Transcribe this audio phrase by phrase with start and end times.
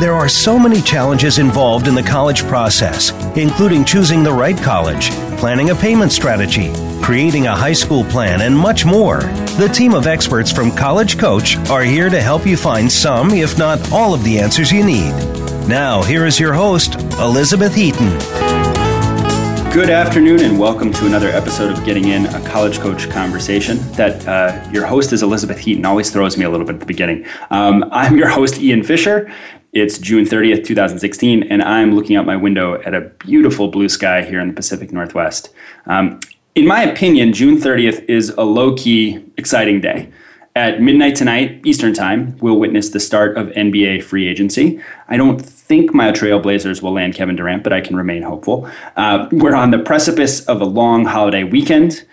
[0.00, 5.10] There are so many challenges involved in the college process, including choosing the right college,
[5.38, 9.20] planning a payment strategy, creating a high school plan, and much more.
[9.56, 13.56] The team of experts from College Coach are here to help you find some, if
[13.56, 15.12] not all, of the answers you need.
[15.68, 18.18] Now, here is your host, Elizabeth Heaton.
[19.72, 23.78] Good afternoon, and welcome to another episode of Getting In, a college coach conversation.
[23.92, 25.84] That uh, your host is Elizabeth Heaton.
[25.84, 27.26] Always throws me a little bit at the beginning.
[27.50, 29.32] Um, I'm your host, Ian Fisher.
[29.74, 34.22] It's June 30th, 2016, and I'm looking out my window at a beautiful blue sky
[34.22, 35.52] here in the Pacific Northwest.
[35.86, 36.20] Um,
[36.54, 40.12] in my opinion, June 30th is a low key, exciting day.
[40.54, 44.80] At midnight tonight, Eastern Time, we'll witness the start of NBA free agency.
[45.08, 48.70] I don't think my Trailblazers will land Kevin Durant, but I can remain hopeful.
[48.96, 52.04] Uh, we're on the precipice of a long holiday weekend.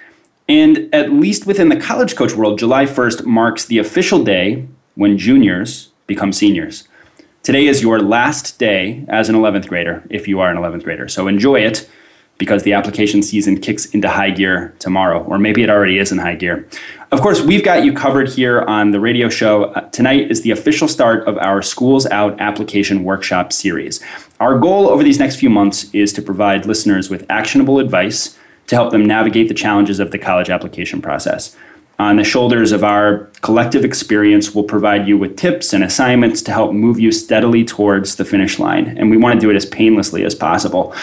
[0.49, 5.19] And at least within the college coach world, July 1st marks the official day when
[5.19, 6.87] juniors become seniors.
[7.43, 11.07] Today is your last day as an 11th grader, if you are an 11th grader.
[11.07, 11.89] So enjoy it
[12.37, 16.19] because the application season kicks into high gear tomorrow, or maybe it already is in
[16.19, 16.67] high gear.
[17.11, 19.65] Of course, we've got you covered here on the radio show.
[19.65, 24.03] Uh, tonight is the official start of our Schools Out application workshop series.
[24.39, 28.75] Our goal over these next few months is to provide listeners with actionable advice to
[28.75, 31.57] help them navigate the challenges of the college application process.
[32.01, 36.51] On the shoulders of our collective experience, we'll provide you with tips and assignments to
[36.51, 38.97] help move you steadily towards the finish line.
[38.97, 40.95] And we want to do it as painlessly as possible.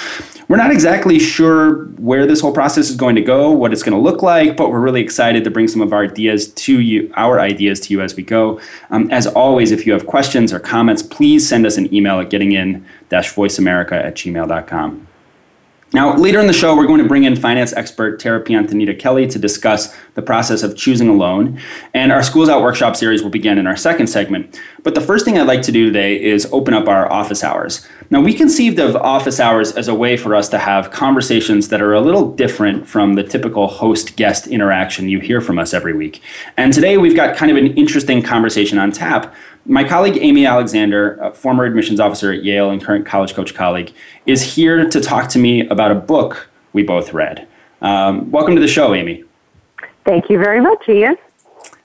[0.49, 3.97] We're not exactly sure where this whole process is going to go, what it's going
[3.97, 7.13] to look like, but we're really excited to bring some of our ideas to you,
[7.17, 8.61] our ideas to you as we go.
[8.91, 12.29] Um, as always, if you have questions or comments, please send us an email at
[12.29, 15.08] gettingin-voiceamerica at gmail.com.
[15.95, 19.27] Now, later in the show, we're going to bring in finance expert Tara Piantanita Kelly
[19.27, 21.59] to discuss the process of choosing a loan.
[21.95, 24.61] And our Schools Out workshop series will begin in our second segment.
[24.83, 27.89] But the first thing I'd like to do today is open up our office hours.
[28.11, 31.81] Now, we conceived of office hours as a way for us to have conversations that
[31.81, 35.95] are a little different from the typical host guest interaction you hear from us every
[35.95, 36.21] week.
[36.59, 39.35] And today, we've got kind of an interesting conversation on tap
[39.69, 43.93] my colleague Amy Alexander, former admissions officer at Yale and current college coach colleague,
[44.27, 47.47] is here to talk to me about a book we both read.
[47.83, 49.25] Um, welcome to the show, Amy.
[50.05, 51.17] Thank you very much, Ian.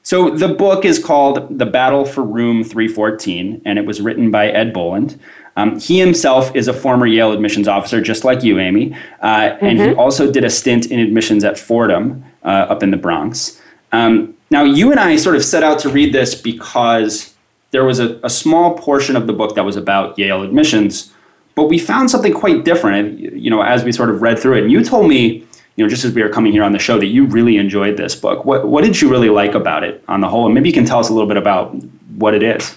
[0.02, 4.48] So, the book is called The Battle for Room 314, and it was written by
[4.48, 5.20] Ed Boland.
[5.56, 9.66] Um, he himself is a former Yale admissions officer, just like you, Amy, uh, mm-hmm.
[9.66, 10.00] and he mm-hmm.
[10.00, 13.62] also did a stint in admissions at Fordham uh, up in the Bronx.
[13.92, 17.33] Um, now, you and I sort of set out to read this because
[17.74, 21.12] there was a, a small portion of the book that was about Yale admissions,
[21.56, 24.62] but we found something quite different, you know, as we sort of read through it.
[24.62, 25.46] And you told me,
[25.76, 27.98] you know, just as we were coming here on the show, that you really enjoyed
[27.98, 28.46] this book.
[28.46, 30.46] What, what did you really like about it on the whole?
[30.46, 31.74] And maybe you can tell us a little bit about
[32.16, 32.76] what it is.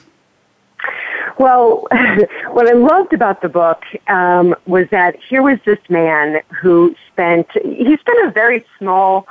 [1.39, 1.87] Well,
[2.53, 7.47] what I loved about the book um, was that here was this man who spent,
[7.53, 9.29] he spent a very small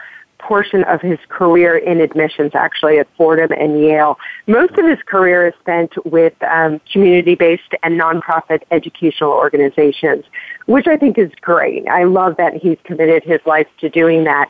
[0.47, 4.17] portion of his career in admissions, actually, at Fordham and Yale.
[4.47, 10.25] Most of his career is spent with um, community-based and nonprofit educational organizations,
[10.67, 11.87] which I think is great.
[11.87, 14.49] I love that he's committed his life to doing that.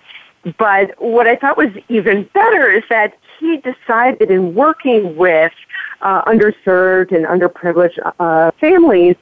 [0.57, 5.53] But what I thought was even better is that he decided in working with
[6.01, 9.15] uh, underserved and underprivileged uh, families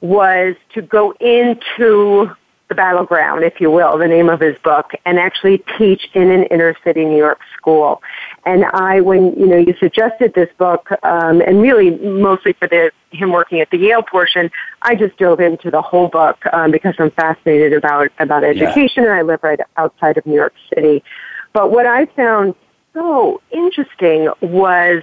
[0.00, 2.30] was to go into
[2.68, 6.44] the battleground, if you will, the name of his book, and actually teach in an
[6.44, 8.02] inner city New York school.
[8.46, 12.90] And I, when you know, you suggested this book, um, and really mostly for the
[13.10, 14.50] him working at the Yale portion,
[14.82, 19.10] I just dove into the whole book um, because I'm fascinated about about education, yeah.
[19.10, 21.04] and I live right outside of New York City.
[21.52, 22.54] But what I found
[22.94, 25.02] so interesting was.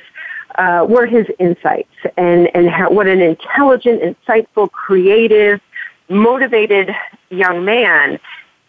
[0.55, 5.61] Uh, were his insights and, and how, what an intelligent, insightful, creative,
[6.09, 6.93] motivated
[7.29, 8.19] young man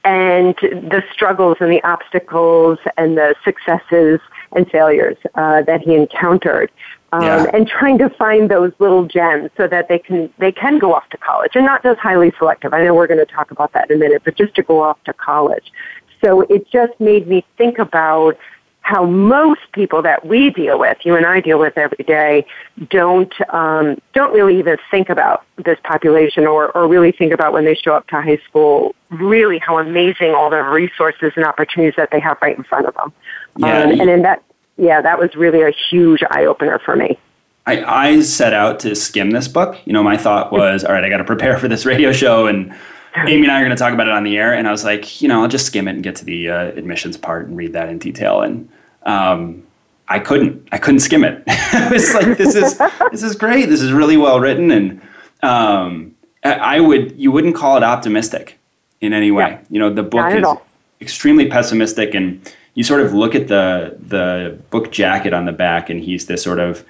[0.05, 4.21] and the struggles and the obstacles and the successes
[4.53, 6.71] and failures uh, that he encountered.
[7.13, 7.47] um, Yeah.
[7.53, 11.09] and trying to find those little gems so that they can they can go off
[11.11, 12.73] to college and not just highly selective.
[12.73, 14.83] I know we're going to talk about that in a minute, but just to go
[14.83, 15.71] off to college.
[16.25, 18.37] So it just made me think about
[18.83, 22.45] how most people that we deal with, you and I deal with every day,
[22.91, 27.65] don't um, don't really even think about this population or, or really think about when
[27.65, 32.11] they show up to high school, really how amazing all the resources and opportunities that
[32.11, 33.13] they have right in front of them.
[33.57, 33.83] Yeah.
[33.83, 34.43] Um, and in that,
[34.77, 37.19] yeah, that was really a huge eye opener for me.
[37.65, 39.79] I, I set out to skim this book.
[39.85, 42.47] You know, my thought was, all right, I got to prepare for this radio show,
[42.47, 42.75] and
[43.27, 44.55] Amy and I are going to talk about it on the air.
[44.55, 46.65] And I was like, you know, I'll just skim it and get to the uh,
[46.69, 48.41] admissions part and read that in detail.
[48.41, 48.69] And
[49.05, 49.67] um,
[50.09, 50.69] I couldn't.
[50.73, 51.43] I couldn't skim it.
[51.49, 52.79] I was like, this is
[53.11, 53.69] this is great.
[53.69, 55.01] This is really well written, and
[55.43, 56.15] um,
[56.45, 58.59] I would you wouldn't call it optimistic
[59.01, 59.51] in any way.
[59.51, 59.61] Yeah.
[59.71, 60.67] You know, the book is all.
[61.01, 65.89] extremely pessimistic, and you sort of look at the the book jacket on the back,
[65.89, 66.85] and he's this sort of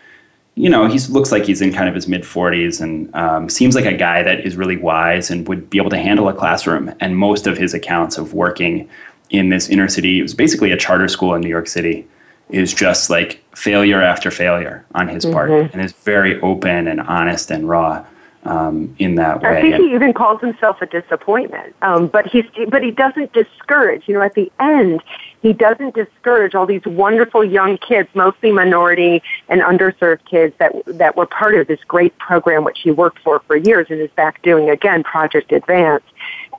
[0.54, 3.74] you know, he looks like he's in kind of his mid 40s and um, seems
[3.74, 6.94] like a guy that is really wise and would be able to handle a classroom.
[7.00, 8.88] And most of his accounts of working
[9.30, 12.06] in this inner city, it was basically a charter school in New York City,
[12.50, 15.50] is just like failure after failure on his part.
[15.72, 18.04] And is very open and honest and raw
[18.44, 19.58] um, in that way.
[19.58, 21.74] I think he even calls himself a disappointment.
[21.82, 24.08] Um, but he's but he doesn't discourage.
[24.08, 25.02] You know, at the end,
[25.42, 31.16] he doesn't discourage all these wonderful young kids, mostly minority and underserved kids that that
[31.16, 34.42] were part of this great program which he worked for for years and is back
[34.42, 36.04] doing again Project Advance.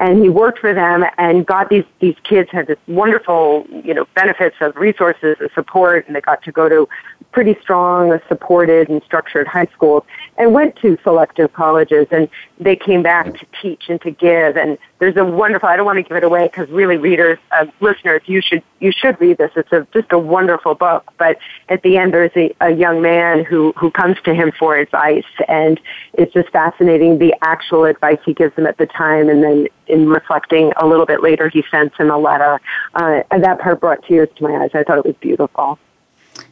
[0.04, 4.06] And he worked for them and got these these kids had this wonderful you know
[4.16, 6.90] benefits of resources and support, and they got to go to
[7.32, 10.04] pretty strong, supported, and structured high schools,
[10.38, 12.28] and went to selective colleges, and
[12.60, 14.58] they came back to teach and to give.
[14.58, 15.68] And there's a wonderful.
[15.68, 18.94] I don't want to give it away because really, readers, uh, listeners, you should you
[18.94, 19.52] should read this.
[19.58, 21.12] It's a, just a wonderful book.
[21.18, 24.78] But at the end, there's a, a young man who who comes to him for
[24.78, 25.78] advice, and
[26.14, 30.08] it's just fascinating the actual advice he gives him at the time, and then in
[30.08, 32.62] reflecting a little bit later, he sends him a letter.
[32.96, 34.70] Uh, and that part brought tears to my eyes.
[34.74, 35.78] I thought it was beautiful.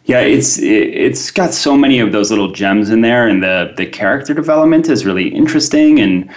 [0.06, 3.74] Yeah, it's it, it's got so many of those little gems in there, and the
[3.78, 6.00] the character development is really interesting.
[6.00, 6.30] And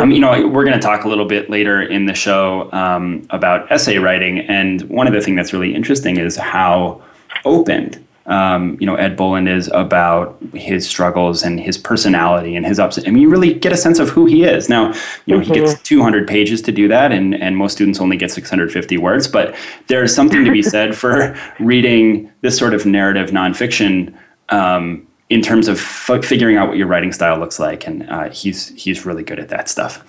[0.00, 3.26] um, you know, we're going to talk a little bit later in the show um,
[3.30, 4.38] about essay writing.
[4.40, 7.02] And one of the things that's really interesting is how
[7.44, 12.78] open um, you know Ed Boland is about his struggles and his personality and his
[12.78, 12.98] ups.
[12.98, 14.68] I mean, you really get a sense of who he is.
[14.68, 14.92] Now,
[15.26, 18.30] you know, he gets 200 pages to do that, and and most students only get
[18.30, 19.26] 650 words.
[19.26, 19.54] But
[19.88, 24.14] there's something to be said for reading this sort of narrative nonfiction.
[24.50, 28.30] Um, in terms of f- figuring out what your writing style looks like, and uh,
[28.30, 30.02] he's he's really good at that stuff.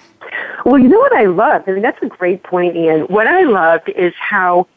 [0.65, 1.67] Well, you know what I loved?
[1.67, 3.01] I mean, that's a great point, Ian.
[3.01, 4.67] What I loved is how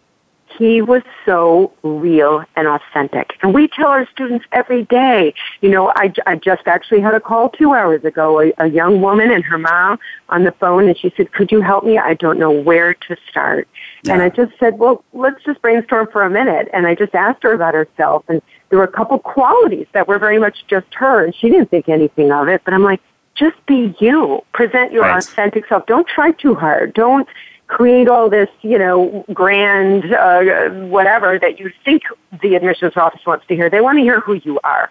[0.58, 3.34] he was so real and authentic.
[3.42, 7.20] And we tell our students every day, you know, I, I just actually had a
[7.20, 10.96] call two hours ago, a, a young woman and her mom on the phone, and
[10.96, 11.98] she said, could you help me?
[11.98, 13.68] I don't know where to start.
[14.04, 16.68] And I just said, well, let's just brainstorm for a minute.
[16.72, 20.18] And I just asked her about herself, and there were a couple qualities that were
[20.18, 23.00] very much just her, and she didn't think anything of it, but I'm like,
[23.34, 24.42] just be you.
[24.52, 25.18] Present your Right.
[25.22, 25.86] authentic self.
[25.86, 26.92] Don't try too hard.
[26.94, 27.28] Don't
[27.66, 32.02] create all this, you know, grand uh, whatever that you think
[32.42, 33.70] the admissions office wants to hear.
[33.70, 34.90] They want to hear who you are.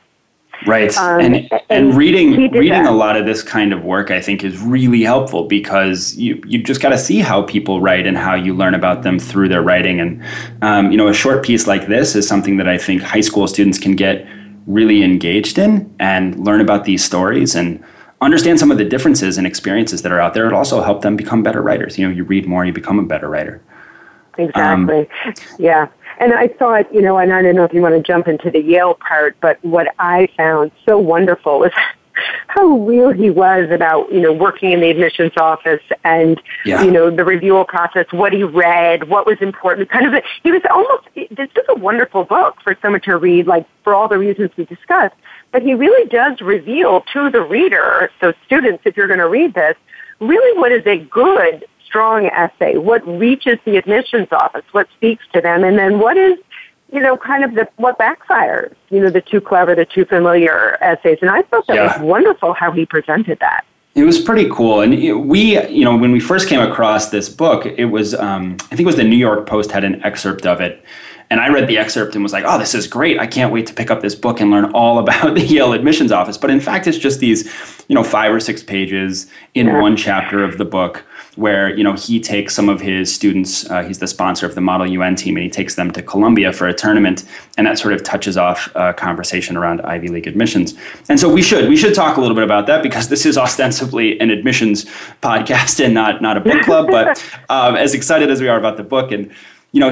[0.68, 0.96] Right.
[0.96, 2.86] Um, and and and reading reading that.
[2.86, 6.62] a lot of this kind of work I think is really helpful because you you
[6.62, 9.64] just got to see how people write and how you learn about them through their
[9.64, 10.24] writing and
[10.62, 13.48] um, you know a short piece like this is something that I think high school
[13.48, 14.28] students can get
[14.68, 17.84] really engaged in and learn about these stories and
[18.22, 20.46] understand some of the differences and experiences that are out there.
[20.48, 21.98] It also help them become better writers.
[21.98, 23.62] You know, you read more, you become a better writer.
[24.38, 25.10] Exactly.
[25.26, 25.88] Um, yeah.
[26.20, 28.52] And I thought, you know, and I don't know if you want to jump into
[28.52, 31.72] the Yale part, but what I found so wonderful was
[32.48, 36.84] how real he was about, you know, working in the admissions office and, Yeah.
[36.84, 40.52] you know, the review process, what he read, what was important, kind of, a, he
[40.52, 44.18] was almost, this is a wonderful book for someone to read, like, for all the
[44.20, 45.16] reasons we discussed,
[45.52, 49.54] but he really does reveal to the reader, so students, if you're going to read
[49.54, 49.76] this,
[50.20, 55.42] really what is a good, strong essay, what reaches the admissions office, what speaks to
[55.42, 56.38] them, and then what is,
[56.92, 60.78] you know, kind of the what backfires, you know, the too clever, the too familiar
[60.82, 61.18] essays.
[61.22, 62.00] And I thought that Yeah.
[62.00, 63.66] was wonderful how he presented that.
[63.94, 67.28] It was pretty cool, and it, we, you know, when we first came across this
[67.28, 70.46] book, it was, um, I think it was the New York Post had an excerpt
[70.46, 70.82] of it,
[71.32, 73.18] and I read the excerpt and was like, "Oh, this is great!
[73.20, 76.12] I can't wait to pick up this book and learn all about the Yale admissions
[76.12, 77.46] office." But in fact, it's just these,
[77.88, 79.82] you know, five or six pages in Yeah.
[79.82, 81.04] one chapter of the book,
[81.38, 83.70] where you know he takes some of his students.
[83.72, 86.52] Uh, he's the sponsor of the Model UN team, and he takes them to Columbia
[86.54, 87.24] for a tournament,
[87.58, 90.74] and that sort of touches off a conversation around Ivy League admissions.
[91.10, 93.38] And so we should we should talk a little bit about that because this is
[93.38, 94.86] ostensibly an admissions
[95.24, 96.88] podcast and not not a book club.
[96.90, 99.32] but um, as excited as we are about the book, and
[99.72, 99.90] you know,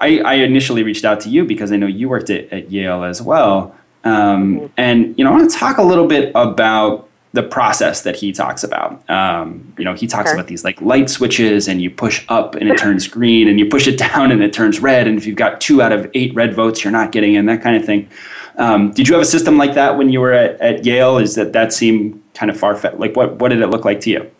[0.00, 3.04] I, I initially reached out to you because I know you worked at, at Yale
[3.04, 3.74] as well.
[4.02, 8.16] Um, and you know, I want to talk a little bit about the process that
[8.16, 9.08] he talks about.
[9.08, 12.68] Um, you know, he talks about these like light switches, and you push up and
[12.68, 15.06] it turns green, and you push it down and it turns red.
[15.06, 17.46] And if you've got two out of eight red votes, you're not getting in.
[17.46, 18.08] That kind of thing.
[18.56, 21.18] Um, did you have a system like that when you were at, at Yale?
[21.18, 22.98] Is that that seemed kind of far fetched?
[22.98, 24.30] Like, what what did it look like to you?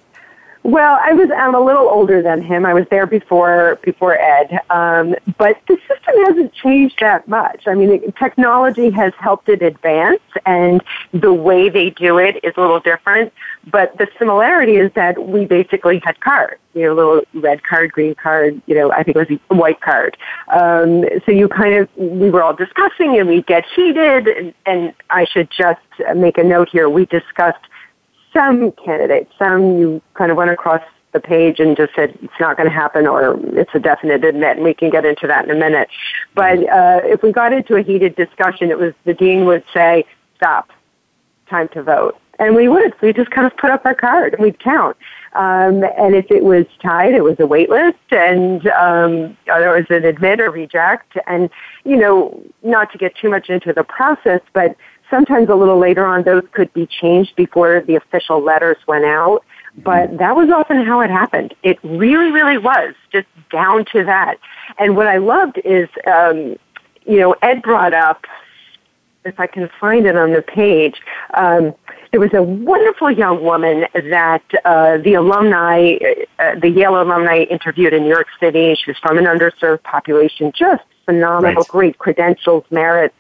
[0.62, 2.66] Well, I was I'm a little older than him.
[2.66, 7.66] I was there before before Ed, um, but the system hasn't changed that much.
[7.66, 12.60] I mean, technology has helped it advance, and the way they do it is a
[12.60, 13.32] little different.
[13.70, 18.14] But the similarity is that we basically had cards, you know, little red card, green
[18.14, 20.18] card, you know, I think it was a white card.
[20.48, 24.28] Um, so you kind of we were all discussing, and we get heated.
[24.28, 25.80] And, and I should just
[26.14, 27.64] make a note here: we discussed
[28.32, 30.82] some candidates, some you kind of went across
[31.12, 34.56] the page and just said it's not going to happen or it's a definite admit,
[34.56, 35.88] and we can get into that in a minute.
[36.34, 40.04] But uh, if we got into a heated discussion, it was the dean would say,
[40.37, 40.70] "Stop,
[41.49, 42.94] time to vote," and we would.
[43.00, 44.96] We just kind of put up our card and we'd count.
[45.34, 49.87] Um, and if it was tied, it was a wait list, and um, there was
[49.90, 51.16] an admit or reject.
[51.26, 51.50] And
[51.84, 54.76] you know, not to get too much into the process, but
[55.10, 59.44] Sometimes a little later on, those could be changed before the official letters went out.
[59.76, 60.16] But mm-hmm.
[60.16, 61.54] that was often how it happened.
[61.62, 64.38] It really, really was just down to that.
[64.78, 66.56] And what I loved is, um,
[67.06, 68.26] you know, Ed brought up,
[69.24, 71.00] if I can find it on the page,
[71.34, 71.74] um,
[72.10, 75.98] there was a wonderful young woman that uh, the alumni,
[76.38, 78.74] uh, the Yale alumni interviewed in New York City.
[78.74, 81.68] She was from an underserved population, just phenomenal, right.
[81.68, 83.14] great credentials, merits.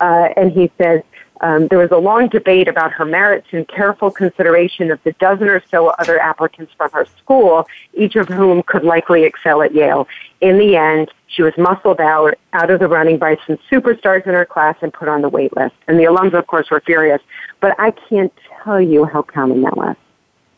[0.00, 1.02] Uh, and he says,
[1.40, 5.48] um, there was a long debate about her merits and careful consideration of the dozen
[5.48, 10.06] or so other applicants from her school, each of whom could likely excel at Yale.
[10.40, 14.34] In the end, she was muscled out, out of the running by some superstars in
[14.34, 15.74] her class and put on the wait list.
[15.88, 17.20] And the alums, of course, were furious.
[17.60, 19.96] But I can't tell you how common that was.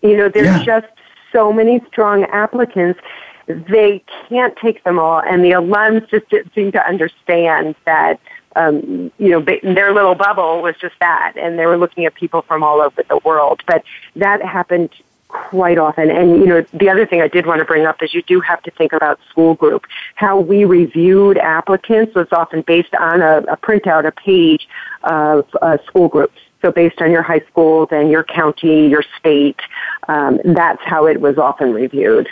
[0.03, 0.65] You know, there's yeah.
[0.65, 0.87] just
[1.33, 3.01] so many strong applicants
[3.47, 8.21] they can't take them all, and the alums just didn't seem to understand that
[8.57, 12.43] um, you know, their little bubble was just that, and they were looking at people
[12.43, 13.63] from all over the world.
[13.67, 13.85] But
[14.17, 14.91] that happened
[15.29, 16.11] quite often.
[16.11, 18.41] And, you know, the other thing I did want to bring up is you do
[18.41, 19.87] have to think about school group.
[20.15, 24.69] How we reviewed applicants was often based on a, a printout, a page
[25.03, 26.39] of uh, school groups.
[26.63, 29.61] So based on your high school, then your county, your state,
[30.09, 32.29] um, that's how it was often reviewed.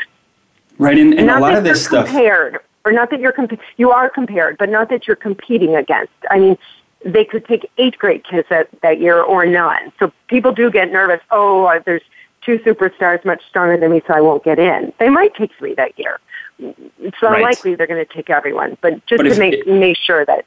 [0.79, 3.91] Right, and, and a lot of this stuff compared or not that you're comp- you
[3.91, 6.13] are compared, but not that you're competing against.
[6.31, 6.59] I mean,
[7.05, 9.93] they could take eight great kids that, that year or none.
[9.99, 11.21] So people do get nervous.
[11.31, 12.03] Oh, there's
[12.43, 14.93] two superstars much stronger than me, so I won't get in.
[14.99, 16.19] They might take three that year.
[16.59, 17.79] It's unlikely right.
[17.79, 20.45] they're going to take everyone, but just but to make, it, make sure that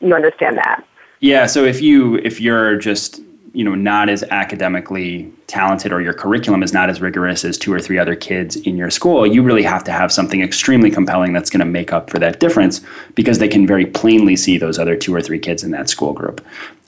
[0.00, 0.84] you understand that.
[1.18, 1.46] Yeah.
[1.46, 3.20] So if you if you're just
[3.52, 7.72] you know not as academically talented or your curriculum is not as rigorous as two
[7.72, 11.32] or three other kids in your school you really have to have something extremely compelling
[11.32, 12.80] that's going to make up for that difference
[13.14, 16.12] because they can very plainly see those other two or three kids in that school
[16.12, 16.40] group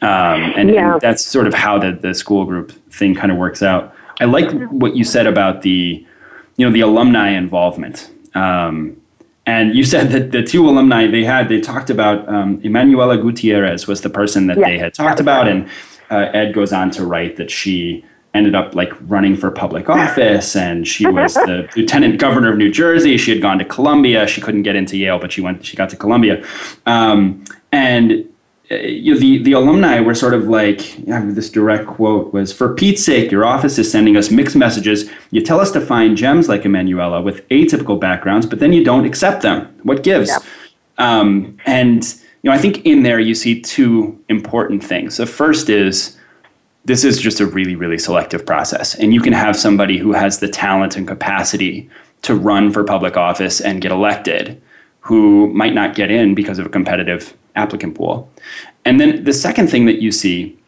[0.03, 0.93] um, and, yeah.
[0.93, 4.25] and, that's sort of how the, the school group thing kind of works out i
[4.25, 6.07] like what you said about the
[6.57, 8.97] you know the alumni involvement um,
[9.47, 13.89] and you said that the two alumni they had they talked about um, emanuela gutierrez
[13.89, 14.69] was the person that yeah.
[14.69, 15.69] they had talked about and
[16.13, 18.05] uh, Ed goes on to write that she
[18.35, 22.71] ended up like running for public office and she was the lieutenant governor of New
[22.71, 23.17] Jersey.
[23.19, 24.27] She had gone to Columbia.
[24.27, 25.65] She couldn't get into Yale, but she went.
[25.65, 26.45] She got to Columbia,
[26.87, 28.29] um, and
[28.71, 32.53] uh, you know, the the alumni were sort of like yeah, this direct quote was
[32.53, 35.11] for Pete's sake, your office is sending us mixed messages.
[35.31, 39.05] You tell us to find gems like Emanuela with atypical backgrounds, but then you don't
[39.05, 39.67] accept them.
[39.83, 40.31] What gives?
[40.31, 40.39] Yeah.
[40.99, 42.03] Um, and
[42.43, 45.17] you know, I think in there you see two important things.
[45.17, 46.19] The first is
[46.85, 48.95] this is just a really, really selective process.
[48.97, 51.89] And you can have somebody who has the talent and capacity
[52.23, 54.61] to run for public office and get elected
[55.01, 58.31] who might not get in because of a competitive applicant pool.
[58.85, 60.59] And then the second thing that you see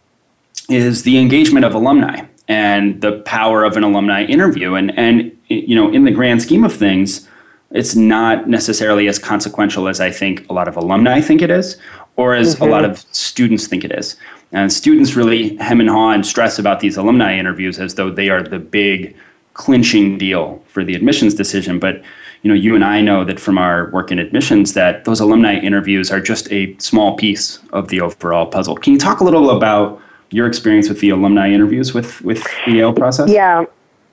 [0.68, 4.74] is the engagement of alumni and the power of an alumni interview.
[4.74, 7.28] And, and you know, in the grand scheme of things,
[7.74, 11.76] it's not necessarily as consequential as I think a lot of alumni think it is,
[12.16, 12.64] or as mm-hmm.
[12.64, 12.92] a lot mm-hmm.
[12.92, 14.16] of students think it is.
[14.52, 18.30] And students really hem and haw and stress about these alumni interviews as though they
[18.30, 19.16] are the big
[19.54, 21.80] clinching deal for the admissions decision.
[21.80, 22.02] But
[22.42, 25.54] you know, you and I know that from our work in admissions that those alumni
[25.56, 28.76] interviews are just a small piece of the overall puzzle.
[28.76, 30.00] Can you talk a little about
[30.30, 33.30] your experience with the alumni interviews with with the Yale process?
[33.30, 33.64] Yeah.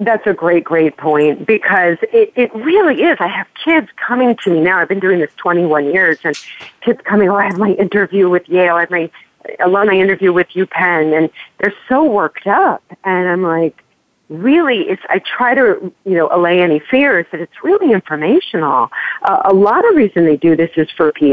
[0.02, 3.18] That's a great, great point because it, it really is.
[3.20, 4.80] I have kids coming to me now.
[4.80, 6.36] I've been doing this 21 years and
[6.84, 8.78] kids coming, oh, I have my interview with Yale.
[8.78, 9.12] I have my
[9.60, 11.30] alumni interview with UPenn and
[11.60, 12.82] they're so worked up.
[13.04, 13.84] And I'm like,
[14.30, 18.90] really it's i try to you know allay any fears that it's really informational
[19.24, 21.26] uh, a lot of reason they do this is for pr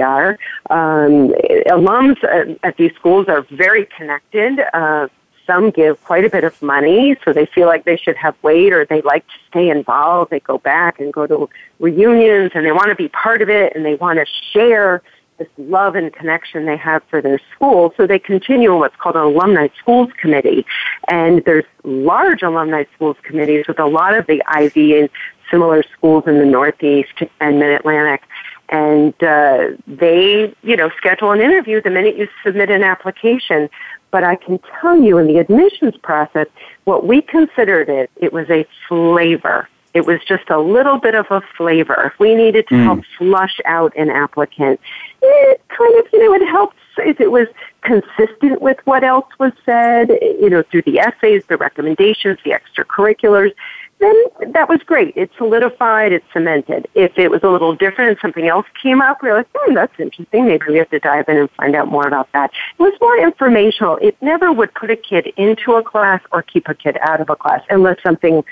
[0.75, 1.33] um,
[1.71, 2.17] alums
[2.65, 5.07] at these schools are very connected uh,
[5.49, 8.73] some give quite a bit of money so they feel like they should have weight
[8.73, 11.49] or they like to stay involved they go back and go to
[11.81, 15.03] reunions and they want to be part of it and they want to share
[15.39, 17.95] this love and connection they have for their school.
[17.97, 20.67] So they continue in what's called an alumni schools committee.
[21.09, 25.09] And there's large alumni schools committees with a lot of the Ivy and
[25.51, 28.23] similar schools in the Northeast and Mid-Atlantic.
[28.69, 33.71] And uh, they, you know, schedule an interview the minute you submit an application.
[34.11, 36.47] But I can tell you in the admissions process,
[36.85, 41.27] what we considered it, it was a flavor it was just a little bit of
[41.31, 42.13] a flavor.
[42.13, 42.85] If we needed to mm.
[42.85, 44.81] help flush out an applicant,
[45.23, 47.49] it kind of, you know, it helps if it was
[47.83, 53.53] consistent with what else was said, you know, through the essays, the recommendations, the extracurriculars,
[53.99, 54.15] then
[54.53, 55.17] that was great.
[55.17, 56.87] It solidified, it cemented.
[56.95, 59.75] If it was a little different and something else came up, we were like, hmm,
[59.75, 60.47] that's interesting.
[60.47, 62.53] Maybe we have to dive in and find out more about that.
[62.79, 63.99] It was more informational.
[64.01, 67.29] It never would put a kid into a class or keep a kid out of
[67.29, 68.45] a class unless something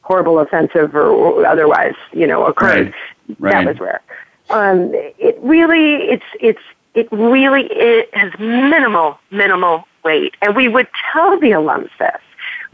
[0.00, 2.94] horrible, offensive, or otherwise, you know, occurred.
[3.28, 3.36] Right.
[3.38, 3.52] Right.
[3.52, 4.02] That was rare.
[4.50, 6.60] Um, it really, it's, it's,
[6.94, 10.36] it really it has minimal, minimal weight.
[10.42, 12.20] And we would tell the alums this,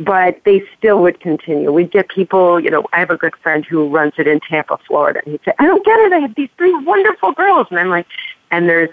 [0.00, 1.70] but they still would continue.
[1.70, 4.78] We'd get people, you know, I have a good friend who runs it in Tampa,
[4.86, 6.12] Florida, and he'd say, I don't get it.
[6.12, 7.66] I have these three wonderful girls.
[7.70, 8.06] And I'm like,
[8.50, 8.90] and there's,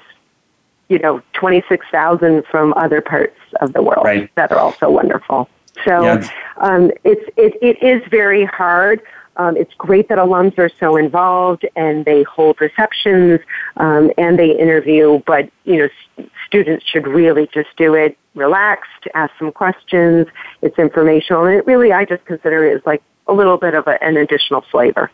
[0.89, 4.29] you know, 26,000 from other parts of the world right.
[4.35, 5.49] that are also wonderful.
[5.85, 6.29] So yeah.
[6.57, 9.01] um, it's it, it is very hard.
[9.37, 13.39] Um, it's great that alums are so involved and they hold receptions
[13.77, 19.07] um, and they interview, but you know, s- students should really just do it relaxed,
[19.13, 20.27] ask some questions.
[20.61, 23.87] It's informational, and it really I just consider it as like a little bit of
[23.87, 25.11] a, an additional flavor.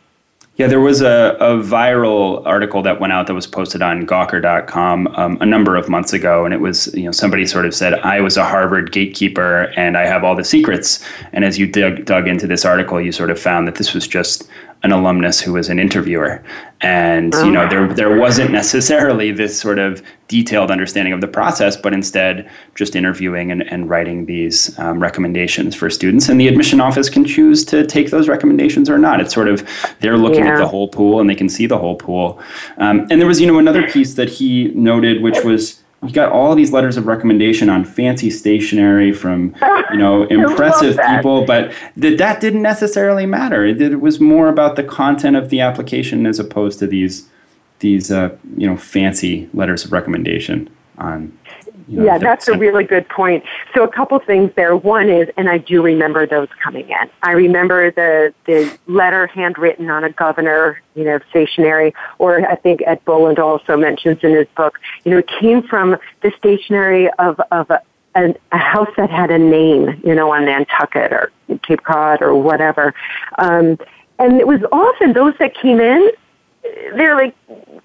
[0.55, 5.07] Yeah, there was a, a viral article that went out that was posted on Gawker.com
[5.07, 7.95] um, a number of months ago, and it was you know somebody sort of said
[7.95, 11.03] I was a Harvard gatekeeper and I have all the secrets.
[11.31, 14.07] And as you dug, dug into this article, you sort of found that this was
[14.07, 14.47] just
[14.84, 16.43] an alumnus who was an interviewer.
[16.82, 21.78] And you know there there wasn't necessarily this sort of detailed understanding of the process
[21.78, 26.28] but instead just interviewing and, and writing these um, recommendations for students.
[26.28, 29.22] And the admission office can choose to take those recommendations or not.
[29.22, 29.65] It's sort of
[30.02, 30.56] they're looking yeah.
[30.56, 32.41] at the whole pool and they can see the whole pool.
[32.78, 36.31] Um, and there was you know another piece that he noted which was we got
[36.31, 39.55] all these letters of recommendation on fancy stationery from
[39.91, 43.65] you know impressive people but that that didn't necessarily matter.
[43.65, 47.29] It, it, was more about the content of the application as opposed to these
[47.79, 51.37] these uh, you know fancy letters of recommendation on
[51.88, 53.43] you know, yeah, that's a really good point.
[53.74, 54.76] So a couple things there.
[54.76, 57.10] One is, and I do remember those coming in.
[57.22, 62.82] I remember the the letter handwritten on a governor, you know, stationery, or I think
[62.86, 64.80] Ed Boland also mentions in his book.
[65.04, 67.82] You know, it came from the stationery of of a,
[68.15, 71.32] a, a house that had a name, you know, on Nantucket or
[71.63, 72.93] Cape Cod or whatever.
[73.38, 73.78] Um,
[74.19, 76.12] and it was often those that came in
[76.96, 77.36] they're like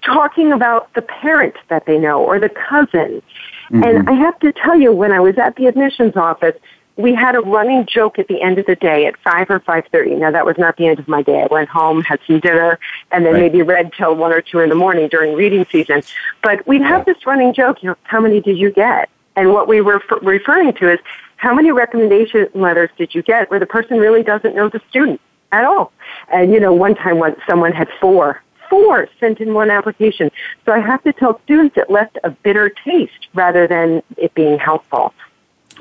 [0.01, 3.21] talking about the parent that they know or the cousin
[3.71, 3.83] Mm-hmm.
[3.83, 6.55] And I have to tell you, when I was at the admissions office,
[6.97, 10.17] we had a running joke at the end of the day at 5 or 5.30.
[10.17, 11.41] Now, that was not the end of my day.
[11.41, 12.77] I went home, had some dinner,
[13.11, 13.43] and then right.
[13.43, 16.01] maybe read till 1 or 2 in the morning during reading season.
[16.43, 19.09] But we'd have this running joke, you know, how many did you get?
[19.37, 20.99] And what we were f- referring to is,
[21.37, 25.21] how many recommendation letters did you get where the person really doesn't know the student
[25.53, 25.93] at all?
[26.33, 30.31] And, you know, one time when someone had four four sent in one application.
[30.65, 34.59] So I have to tell students it left a bitter taste rather than it being
[34.59, 35.13] helpful.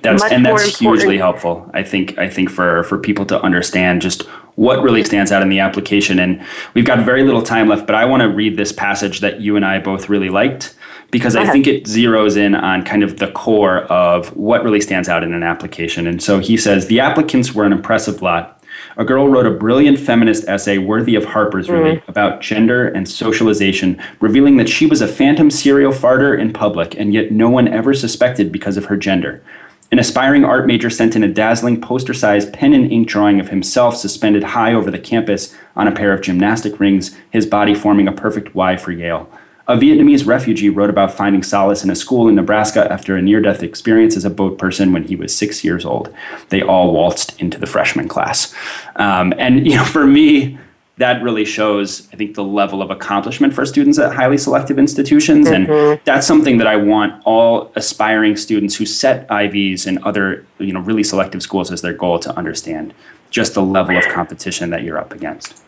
[0.02, 1.68] That's Much and that's hugely helpful.
[1.74, 4.22] I think I think for for people to understand just
[4.54, 6.18] what really stands out in the application.
[6.18, 9.40] And we've got very little time left, but I want to read this passage that
[9.40, 10.74] you and I both really liked
[11.10, 15.08] because I think it zeroes in on kind of the core of what really stands
[15.08, 16.06] out in an application.
[16.06, 18.57] And so he says the applicants were an impressive lot
[18.96, 22.08] a girl wrote a brilliant feminist essay worthy of Harper's, really, mm.
[22.08, 27.12] about gender and socialization, revealing that she was a phantom serial farter in public, and
[27.12, 29.42] yet no one ever suspected because of her gender.
[29.90, 33.48] An aspiring art major sent in a dazzling poster sized pen and ink drawing of
[33.48, 38.06] himself suspended high over the campus on a pair of gymnastic rings, his body forming
[38.06, 39.30] a perfect Y for Yale.
[39.68, 43.42] A Vietnamese refugee wrote about finding solace in a school in Nebraska after a near
[43.42, 46.12] death experience as a boat person when he was six years old.
[46.48, 48.54] They all waltzed into the freshman class.
[48.96, 50.58] Um, and, you know, for me,
[50.96, 55.46] that really shows, I think, the level of accomplishment for students at highly selective institutions.
[55.46, 55.92] Mm-hmm.
[55.92, 60.72] And that's something that I want all aspiring students who set Ivies and other, you
[60.72, 62.94] know, really selective schools as their goal to understand
[63.30, 65.62] just the level of competition that you're up against.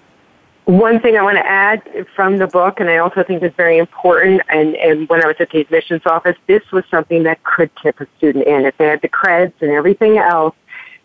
[0.64, 1.82] One thing I want to add
[2.14, 5.36] from the book, and I also think is very important, and, and when I was
[5.40, 8.64] at the admissions office, this was something that could tip a student in.
[8.66, 10.54] If they had the creds and everything else,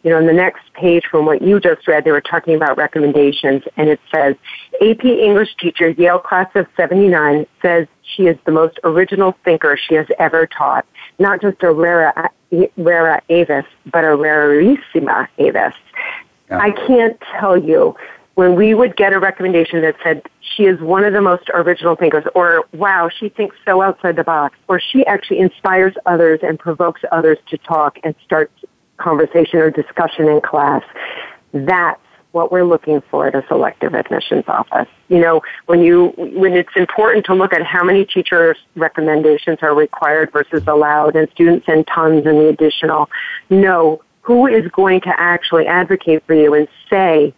[0.03, 2.77] you know, on the next page from what you just read, they were talking about
[2.77, 4.35] recommendations, and it says,
[4.79, 9.95] AP English teacher, Yale class of 79, says she is the most original thinker she
[9.95, 10.85] has ever taught.
[11.17, 12.29] Not just a rara,
[12.77, 15.73] rara avis, but a rarissima avis.
[16.51, 16.59] Yeah.
[16.59, 17.95] I can't tell you
[18.35, 21.95] when we would get a recommendation that said she is one of the most original
[21.95, 26.59] thinkers or wow she thinks so outside the box or she actually inspires others and
[26.59, 28.51] provokes others to talk and start
[28.97, 30.83] conversation or discussion in class.
[31.53, 31.99] That's
[32.31, 34.89] what we're looking for at a selective admissions office.
[35.07, 39.73] You know, when you when it's important to look at how many teachers recommendations are
[39.73, 43.09] required versus allowed and students send tons and the additional,
[43.49, 47.33] know who is going to actually advocate for you and say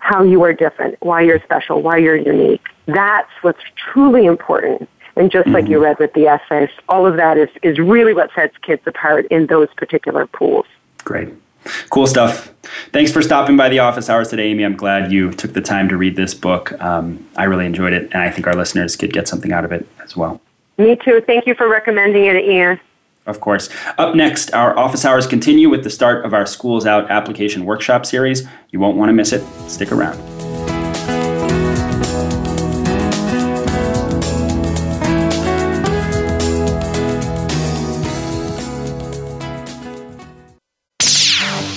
[0.00, 2.66] how you are different, why you're special, why you're unique.
[2.86, 4.88] That's what's truly important.
[5.16, 5.54] And just mm-hmm.
[5.54, 5.84] like you mm-hmm.
[5.84, 9.46] read with the essays, all of that is, is really what sets kids apart in
[9.46, 10.66] those particular pools.
[11.04, 11.28] Great.
[11.90, 12.52] Cool stuff.
[12.92, 14.64] Thanks for stopping by the office hours today, Amy.
[14.64, 16.72] I'm glad you took the time to read this book.
[16.80, 19.72] Um, I really enjoyed it, and I think our listeners could get something out of
[19.72, 20.40] it as well.
[20.78, 21.20] Me too.
[21.26, 22.80] Thank you for recommending it, Ian.
[23.30, 23.68] Of course.
[23.96, 28.04] Up next, our office hours continue with the start of our Schools Out application workshop
[28.04, 28.46] series.
[28.70, 29.44] You won't want to miss it.
[29.68, 30.18] Stick around.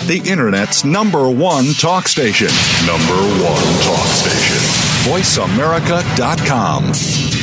[0.05, 2.49] the Internet's number one talk station.
[2.85, 4.57] Number one talk station.
[5.09, 7.42] VoiceAmerica.com.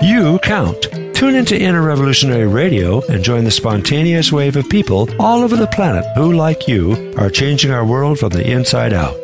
[0.00, 0.86] You count.
[1.14, 5.66] Tune into Inner Revolutionary Radio and join the spontaneous wave of people all over the
[5.66, 9.23] planet who, like you, are changing our world from the inside out.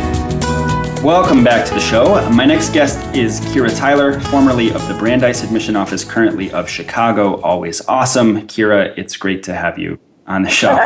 [1.03, 2.29] Welcome back to the show.
[2.29, 7.41] My next guest is Kira Tyler, formerly of the Brandeis Admission Office, currently of Chicago.
[7.41, 8.47] Always awesome.
[8.47, 10.77] Kira, it's great to have you on the show.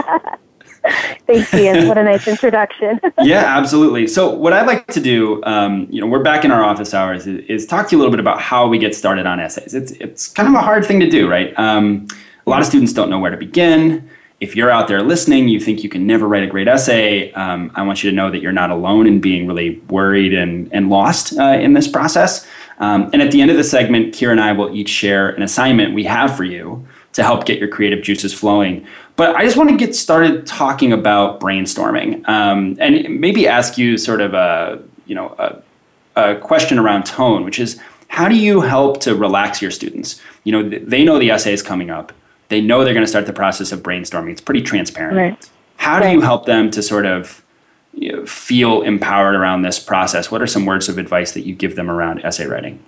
[1.28, 1.90] Thanks, Ian.
[1.90, 3.02] What a nice introduction.
[3.24, 4.08] yeah, absolutely.
[4.08, 7.28] So, what I'd like to do, um, you know, we're back in our office hours,
[7.28, 9.74] is, is, talk to you a little bit about how we get started on essays.
[9.74, 11.54] It's it's kind of a hard thing to do, right?
[11.60, 12.08] Um,
[12.48, 14.10] a lot of students don't know where to begin.
[14.46, 17.72] If you're out there listening, you think you can never write a great essay, um,
[17.74, 20.88] I want you to know that you're not alone in being really worried and, and
[20.88, 22.46] lost uh, in this process.
[22.78, 25.42] Um, and at the end of the segment, Kira and I will each share an
[25.42, 28.86] assignment we have for you to help get your creative juices flowing.
[29.16, 33.98] But I just want to get started talking about brainstorming um, and maybe ask you
[33.98, 38.62] sort of a you know a, a question around tone, which is how do you
[38.62, 40.22] help to relax your students?
[40.44, 42.14] You know, they know the essay is coming up.
[42.56, 44.32] They know they're going to start the process of brainstorming.
[44.32, 45.18] It's pretty transparent.
[45.18, 45.50] Right.
[45.76, 47.44] How do you help them to sort of
[47.92, 50.32] you know, feel empowered around this process?
[50.32, 52.82] What are some words of advice that you give them around essay writing?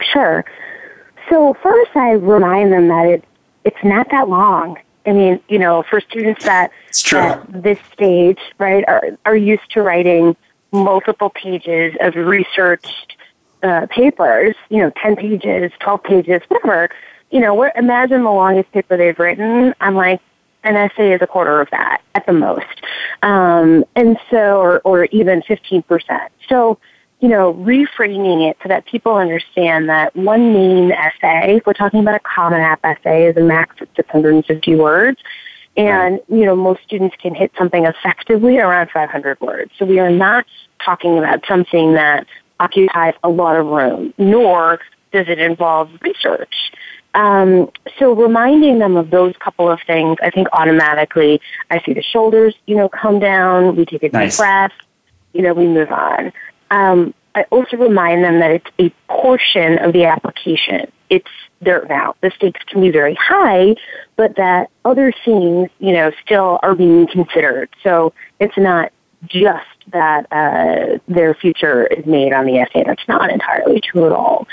[0.00, 0.44] Sure.
[1.30, 3.24] So first, I remind them that it
[3.62, 4.76] it's not that long.
[5.06, 6.72] I mean, you know, for students that
[7.12, 10.34] at this stage, right, are are used to writing
[10.72, 13.16] multiple pages of researched
[13.62, 16.90] uh, papers, you know, ten pages, twelve pages, whatever.
[17.30, 19.74] You know, imagine the longest paper they've written.
[19.80, 20.20] I'm like,
[20.64, 22.82] an essay is a quarter of that at the most,
[23.22, 26.32] um, and so, or, or even fifteen percent.
[26.48, 26.78] So
[27.20, 32.00] you know, reframing it so that people understand that one main essay, if we're talking
[32.00, 35.18] about a Common App essay, is a max of 650 words.
[35.76, 39.72] And, you know, most students can hit something effectively around 500 words.
[39.78, 40.46] So we are not
[40.84, 42.26] talking about something that
[42.60, 44.80] occupies a lot of room, nor
[45.12, 46.72] does it involve research.
[47.16, 52.02] Um, so reminding them of those couple of things, I think automatically I see the
[52.02, 54.36] shoulders, you know, come down, we take a nice.
[54.36, 54.72] deep breath,
[55.32, 56.32] you know, we move on
[56.70, 60.90] um, I also remind them that it's a portion of the application.
[61.10, 61.28] It's
[61.60, 62.14] their now.
[62.20, 63.76] The stakes can be very high,
[64.16, 67.68] but that other things, you know, still are being considered.
[67.82, 68.92] So it's not
[69.26, 72.84] just that uh, their future is made on the essay.
[72.84, 74.48] That's not entirely true at all.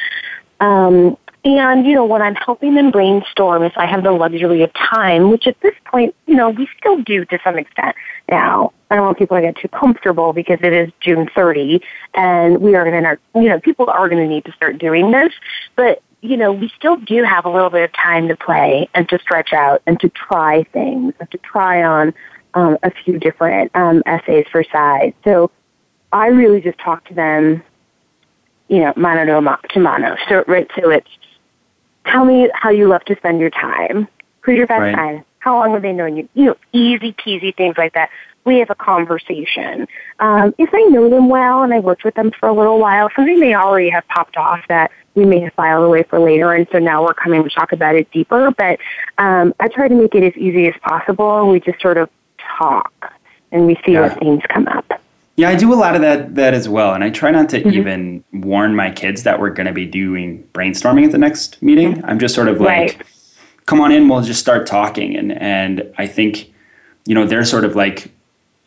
[0.60, 4.72] Um, and, you know, when I'm helping them brainstorm, if I have the luxury of
[4.74, 7.96] time, which at this point, you know, we still do to some extent
[8.30, 8.72] now.
[8.90, 11.82] I don't want people to get too comfortable because it is June 30
[12.14, 15.12] and we are going to, you know, people are going to need to start doing
[15.12, 15.34] this.
[15.76, 19.10] But, you know, we still do have a little bit of time to play and
[19.10, 22.14] to stretch out and to try things and to try on
[22.54, 25.12] um, a few different um, essays for size.
[25.26, 25.52] So
[26.14, 27.64] I really just talk to them,
[28.70, 30.16] you know, mano to mano.
[30.30, 31.10] So, right, so it's,
[32.06, 34.08] tell me how you love to spend your time.
[34.42, 34.94] Who's your best right.
[34.94, 35.24] friend?
[35.40, 36.30] How long have they known you?
[36.34, 38.10] You know, easy peasy things like that.
[38.46, 39.88] We have a conversation.
[40.20, 43.10] Um, if I know them well and I worked with them for a little while,
[43.16, 46.68] something may already have popped off that we may have filed away for later, and
[46.72, 48.52] so now we're coming to talk about it deeper.
[48.52, 48.80] But
[49.18, 52.10] um, I try to make it as easy as possible, we just sort of
[52.58, 53.14] talk
[53.52, 54.02] and we see yeah.
[54.02, 55.02] what themes come up.
[55.36, 57.60] Yeah, I do a lot of that that as well, and I try not to
[57.60, 57.70] mm-hmm.
[57.70, 61.96] even warn my kids that we're going to be doing brainstorming at the next meeting.
[61.96, 62.06] Mm-hmm.
[62.06, 63.02] I'm just sort of like, right.
[63.66, 66.54] "Come on in, we'll just start talking." And and I think,
[67.06, 68.12] you know, they're sort of like,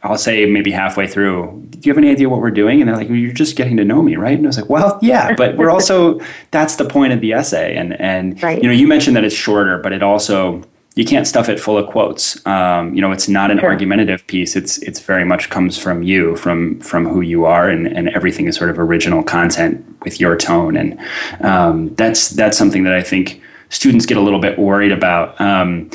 [0.03, 2.97] I'll say maybe halfway through, "Do you have any idea what we're doing?" And they're
[2.97, 5.35] like, well, "You're just getting to know me, right?" And I was like, "Well, yeah,
[5.37, 8.61] but we're also that's the point of the essay." And and right.
[8.61, 10.65] you know, you mentioned that it's shorter, but it also
[10.97, 12.45] you can't stuff it full of quotes.
[12.47, 13.69] Um, you know, it's not an sure.
[13.69, 14.57] argumentative piece.
[14.57, 18.47] It's it's very much comes from you, from from who you are, and, and everything
[18.47, 20.99] is sort of original content with your tone, and
[21.43, 25.39] um, that's that's something that I think students get a little bit worried about.
[25.39, 25.91] Um,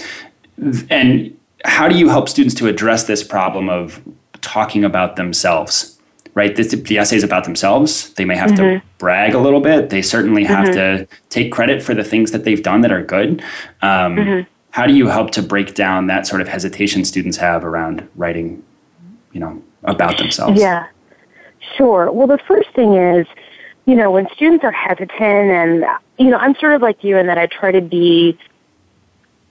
[0.91, 1.35] and
[1.65, 4.01] how do you help students to address this problem of
[4.41, 5.97] talking about themselves?
[6.33, 8.13] Right, this, the essay is about themselves.
[8.13, 8.79] They may have mm-hmm.
[8.79, 9.89] to brag a little bit.
[9.89, 11.03] They certainly have mm-hmm.
[11.03, 13.41] to take credit for the things that they've done that are good.
[13.81, 17.63] Um, mm-hmm how do you help to break down that sort of hesitation students have
[17.63, 18.63] around writing,
[19.33, 20.59] you know, about themselves?
[20.59, 20.87] Yeah,
[21.77, 22.11] sure.
[22.11, 23.27] Well, the first thing is,
[23.85, 25.85] you know, when students are hesitant, and
[26.17, 28.37] you know, I'm sort of like you in that I try to be,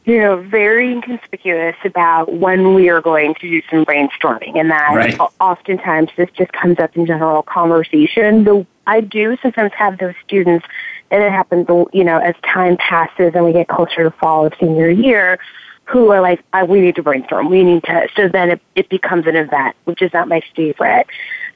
[0.06, 4.94] you know, very inconspicuous about when we are going to do some brainstorming, and that
[4.94, 5.20] right.
[5.38, 8.44] oftentimes this just comes up in general conversation.
[8.44, 10.64] Though I do sometimes have those students
[11.10, 14.52] and it happens, you know, as time passes and we get closer to fall of
[14.60, 15.38] senior year,
[15.84, 18.08] who are like, we need to brainstorm, we need to.
[18.14, 21.06] So then it, it becomes an event, which is not my favorite.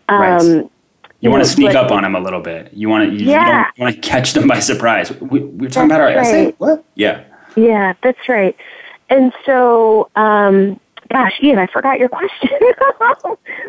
[0.09, 0.71] Um, right.
[1.21, 2.73] You, want to sneak but, up on them a little bit.
[2.75, 3.71] You want to, you, yeah.
[3.77, 5.11] you want to catch them by surprise.
[5.21, 6.17] We, we talking about our right.
[6.17, 6.55] essay.
[6.59, 6.85] What?
[6.97, 7.25] Yeah.
[7.57, 8.57] Yeah, that's right.
[9.09, 12.51] And so, um, gosh, Ian, I forgot your question.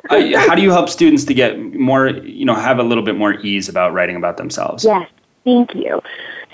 [0.10, 3.16] uh, how do you help students to get more, you know, have a little bit
[3.16, 4.84] more ease about writing about themselves?
[4.84, 5.08] Yes.
[5.46, 6.02] Thank you.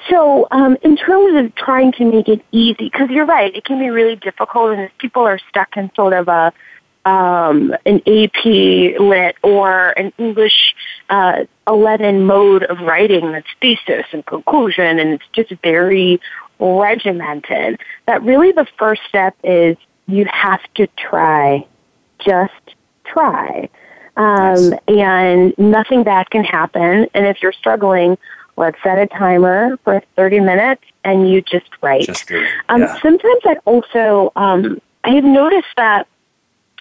[0.09, 3.79] So, um, in terms of trying to make it easy, because you're right, it can
[3.79, 6.53] be really difficult, and if people are stuck in sort of a
[7.03, 10.75] um, an AP lit or an English
[11.09, 16.21] uh, 11 mode of writing that's thesis and conclusion, and it's just very
[16.59, 19.77] regimented that really the first step is
[20.07, 21.65] you have to try.
[22.19, 22.75] Just
[23.05, 23.69] try.
[24.17, 27.07] Um, And nothing bad can happen.
[27.13, 28.17] And if you're struggling,
[28.61, 32.05] let's set a timer for 30 minutes and you just write.
[32.05, 33.01] Just do, um, yeah.
[33.01, 36.07] Sometimes I also, um, I have noticed that,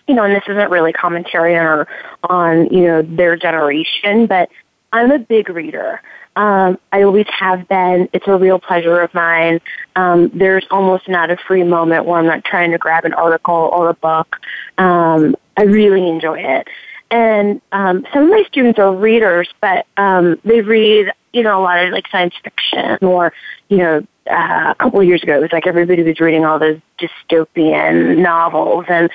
[0.07, 1.87] you know, and this isn't really commentary on,
[2.25, 4.51] on, you know, their generation, but
[4.93, 6.03] I'm a big reader.
[6.37, 8.09] Um, I always have been.
[8.12, 9.61] It's a real pleasure of mine.
[9.97, 13.71] Um, there's almost not a free moment where I'm not trying to grab an article
[13.73, 14.37] or a book.
[14.79, 16.69] Um, I really enjoy it.
[17.11, 21.62] And um, some of my students are readers, but um, they read, you know, a
[21.62, 23.33] lot of like science fiction or,
[23.69, 26.59] you know, uh, a couple of years ago, it was like everybody was reading all
[26.59, 29.11] those dystopian novels, and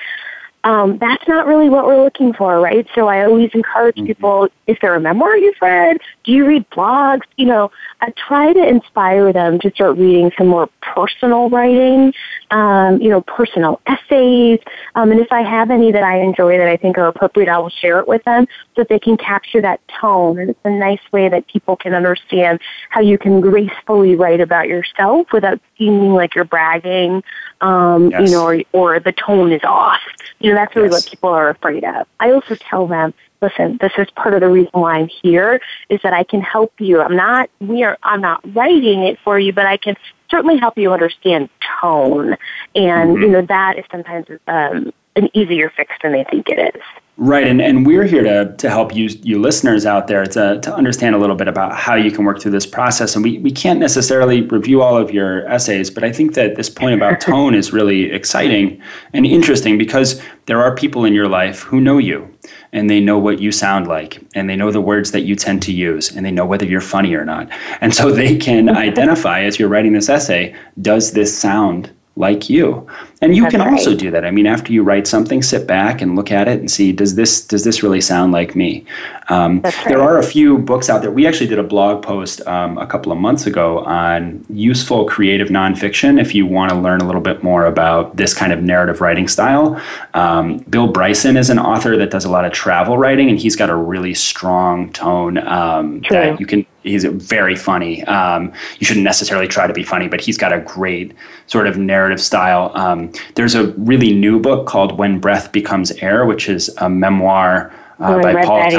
[0.66, 2.84] um, that's not really what we're looking for, right?
[2.96, 4.06] So I always encourage mm-hmm.
[4.06, 5.98] people, is there a memoir you've read?
[6.24, 7.22] Do you read blogs?
[7.36, 12.12] You know, I try to inspire them to start reading some more personal writing,
[12.50, 14.58] um, you know, personal essays.
[14.96, 17.58] Um, and if I have any that I enjoy that I think are appropriate, I
[17.58, 20.40] will share it with them so that they can capture that tone.
[20.40, 22.58] And it's a nice way that people can understand
[22.90, 27.22] how you can gracefully write about yourself without seeming like you're bragging,
[27.60, 28.28] um, yes.
[28.28, 30.00] you know, or, or the tone is off.
[30.38, 31.04] You know, that's really yes.
[31.04, 32.06] what people are afraid of.
[32.20, 36.00] I also tell them, listen, this is part of the reason why I'm here is
[36.02, 37.00] that I can help you.
[37.00, 39.96] I'm not, we are, I'm not writing it for you, but I can
[40.30, 41.48] certainly help you understand
[41.80, 42.36] tone.
[42.74, 43.22] And, mm-hmm.
[43.22, 46.82] you know, that is sometimes um, an easier fix than they think it is.
[47.18, 50.74] Right, and, and we're here to, to help you, you listeners out there to, to
[50.74, 53.14] understand a little bit about how you can work through this process.
[53.14, 56.68] And we, we can't necessarily review all of your essays, but I think that this
[56.68, 58.82] point about tone is really exciting
[59.14, 62.30] and interesting because there are people in your life who know you
[62.74, 65.62] and they know what you sound like and they know the words that you tend
[65.62, 67.48] to use and they know whether you're funny or not.
[67.80, 72.86] And so they can identify as you're writing this essay, does this sound like you
[73.22, 73.72] and you That's can right.
[73.72, 76.58] also do that i mean after you write something sit back and look at it
[76.58, 78.84] and see does this does this really sound like me
[79.28, 79.74] um, right.
[79.88, 82.86] there are a few books out there we actually did a blog post um, a
[82.86, 87.20] couple of months ago on useful creative nonfiction if you want to learn a little
[87.20, 89.80] bit more about this kind of narrative writing style
[90.14, 93.56] um, bill bryson is an author that does a lot of travel writing and he's
[93.56, 98.04] got a really strong tone um, that you can he's very funny.
[98.04, 101.12] Um, you shouldn't necessarily try to be funny, but he's got a great
[101.46, 102.70] sort of narrative style.
[102.74, 107.72] Um, there's a really new book called When Breath Becomes Air, which is a memoir
[108.00, 108.70] uh, oh, by Paul.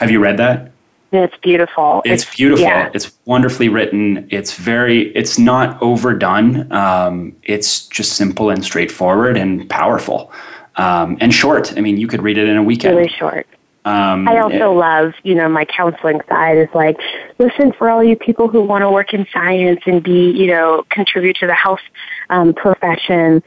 [0.00, 0.72] Have you read that?
[1.12, 2.02] It's beautiful.
[2.04, 2.64] It's, it's beautiful.
[2.64, 2.90] Yeah.
[2.92, 4.26] It's wonderfully written.
[4.30, 5.14] It's very.
[5.14, 6.70] It's not overdone.
[6.72, 10.32] Um, it's just simple and straightforward and powerful,
[10.76, 11.72] um, and short.
[11.76, 12.96] I mean, you could read it in a weekend.
[12.96, 13.46] Really short.
[13.84, 16.98] Um, I also it, love, you know, my counseling side is like,
[17.38, 20.86] listen, for all you people who want to work in science and be, you know,
[20.88, 21.82] contribute to the health
[22.30, 23.42] um, profession.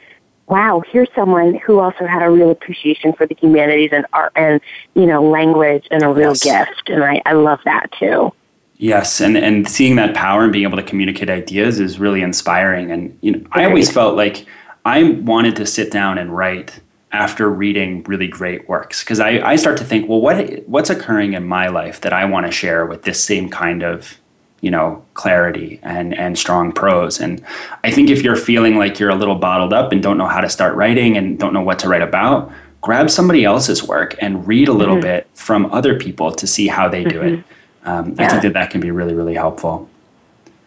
[0.47, 4.61] Wow, here's someone who also had a real appreciation for the humanities and art and,
[4.93, 6.43] you know, language and a real yes.
[6.43, 6.89] gift.
[6.89, 8.31] And I, I love that too.
[8.77, 12.91] Yes, and, and seeing that power and being able to communicate ideas is really inspiring.
[12.91, 14.45] And you know, I always felt like
[14.85, 16.79] I wanted to sit down and write
[17.11, 21.33] after reading really great works because I, I start to think well what what's occurring
[21.33, 24.19] in my life that i want to share with this same kind of
[24.62, 27.43] you know clarity and and strong prose and
[27.84, 30.41] i think if you're feeling like you're a little bottled up and don't know how
[30.41, 34.48] to start writing and don't know what to write about grab somebody else's work and
[34.48, 35.04] read a little mm-hmm.
[35.04, 37.36] bit from other people to see how they do mm-hmm.
[37.36, 37.43] it
[37.84, 38.26] um, yeah.
[38.26, 39.89] i think that that can be really really helpful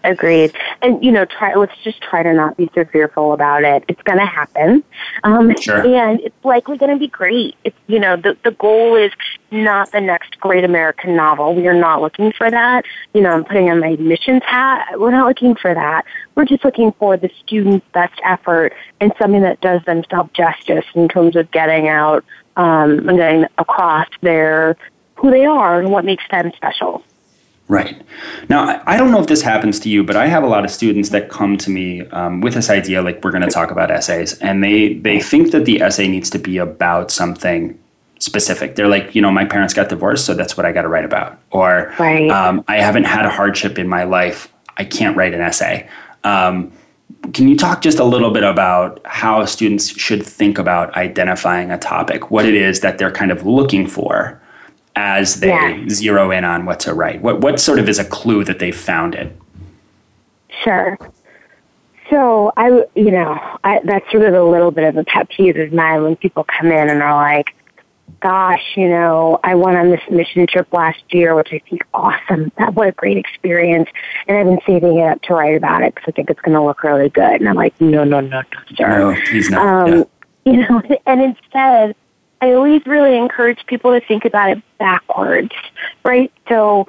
[0.02, 0.54] Agreed.
[0.80, 3.84] And, you know, try, let's just try to not be so fearful about it.
[3.86, 4.82] It's going to happen.
[5.24, 5.86] Um, sure.
[5.86, 7.54] And it's likely going to be great.
[7.64, 9.12] It's, you know, the, the goal is
[9.50, 11.54] not the next great American novel.
[11.54, 12.86] We are not looking for that.
[13.12, 14.98] You know, I'm putting on my admissions hat.
[14.98, 16.06] We're not looking for that.
[16.34, 21.08] We're just looking for the student's best effort and something that does themselves justice in
[21.08, 22.24] terms of getting out
[22.56, 24.76] um, and getting across their,
[25.16, 27.04] who they are and what makes them special.
[27.70, 28.02] Right.
[28.48, 30.72] Now, I don't know if this happens to you, but I have a lot of
[30.72, 33.92] students that come to me um, with this idea, like we're going to talk about
[33.92, 37.78] essays, and they they think that the essay needs to be about something
[38.18, 38.74] specific.
[38.74, 41.04] They're like, you know, my parents got divorced, so that's what I got to write
[41.04, 42.28] about, or right.
[42.28, 45.88] um, I haven't had a hardship in my life, I can't write an essay.
[46.24, 46.72] Um,
[47.32, 51.78] can you talk just a little bit about how students should think about identifying a
[51.78, 54.42] topic, what it is that they're kind of looking for?
[54.97, 55.88] As they yeah.
[55.88, 57.22] zero in on what to write?
[57.22, 59.36] What what sort of is a clue that they've found it?
[60.64, 60.99] Sure.
[62.11, 65.57] So I, you know, I, that's sort of a little bit of a pet peeve
[65.57, 67.55] of mine when people come in and are like,
[68.20, 72.51] gosh, you know, I went on this mission trip last year, which I think awesome.
[72.59, 73.88] That what a great experience.
[74.26, 76.55] And I've been saving it up to write about it because I think it's going
[76.55, 77.41] to look really good.
[77.41, 78.43] And I'm like, no, no, no, no,
[78.74, 78.99] sir.
[78.99, 79.88] No, he's not.
[79.88, 80.05] Um, yeah.
[80.53, 81.95] You know, and instead,
[82.41, 85.53] I always really encourage people to think about it backwards,
[86.05, 86.32] right?
[86.49, 86.88] So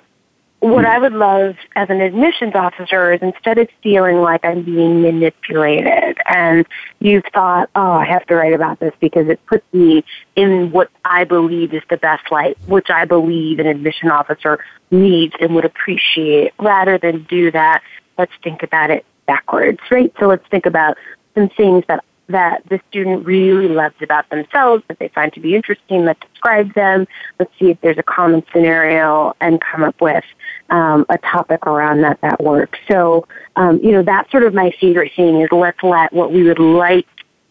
[0.61, 0.91] what hmm.
[0.91, 6.17] I would love as an admissions officer is instead of feeling like I'm being manipulated
[6.27, 6.65] and
[6.99, 10.89] you've thought, oh, I have to write about this because it puts me in what
[11.03, 15.65] I believe is the best light, which I believe an admission officer needs and would
[15.65, 16.53] appreciate.
[16.59, 17.81] Rather than do that,
[18.17, 20.13] let's think about it backwards, right?
[20.19, 20.97] So let's think about
[21.33, 25.55] some things that that the student really loves about themselves that they find to be
[25.55, 27.07] interesting that describes them.
[27.39, 30.23] Let's see if there's a common scenario and come up with
[30.69, 32.79] um, a topic around that that works.
[32.87, 36.43] So, um, you know, that's sort of my favorite thing is let's let what we
[36.43, 37.07] would like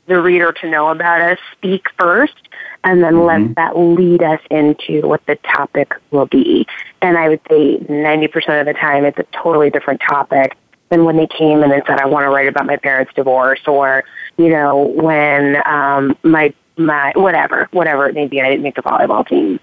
[0.06, 2.48] the reader to know about us speak first
[2.82, 3.46] and then mm-hmm.
[3.46, 6.66] let that lead us into what the topic will be.
[7.02, 10.56] And I would say 90% of the time it's a totally different topic
[10.90, 13.60] than when they came and they said, I want to write about my parents' divorce
[13.66, 14.04] or,
[14.36, 18.82] you know, when um, my, my, whatever, whatever it may be, I didn't make the
[18.82, 19.60] volleyball team.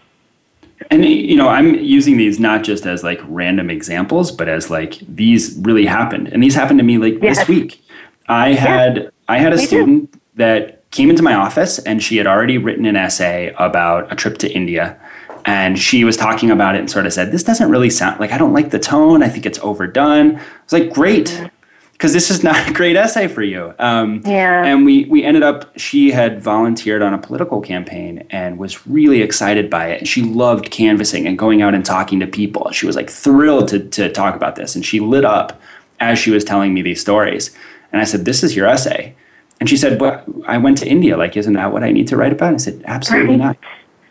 [0.92, 5.00] And you know, I'm using these not just as like random examples, but as like
[5.00, 6.28] these really happened.
[6.30, 7.40] And these happened to me like yes.
[7.40, 7.84] this week.
[8.28, 9.10] I had yeah.
[9.28, 10.20] I had a me student too.
[10.36, 14.38] that came into my office and she had already written an essay about a trip
[14.38, 15.00] to India
[15.48, 18.34] and she was talking about it and sort of said, This doesn't really sound like
[18.34, 19.24] I don't like the tone.
[19.24, 20.36] I think it's overdone.
[20.36, 21.50] I was like, Great.
[21.94, 23.74] Because this is not a great essay for you.
[23.80, 24.64] Um, yeah.
[24.64, 29.24] And we, we ended up, she had volunteered on a political campaign and was really
[29.24, 30.00] excited by it.
[30.00, 32.70] And she loved canvassing and going out and talking to people.
[32.70, 34.76] She was like thrilled to, to talk about this.
[34.76, 35.60] And she lit up
[36.00, 37.50] as she was telling me these stories.
[37.92, 39.16] And I said, This is your essay.
[39.60, 41.18] And she said, Well, I went to India.
[41.18, 42.54] Like, isn't that what I need to write about?
[42.54, 43.58] I said, Absolutely right.
[43.58, 43.58] not.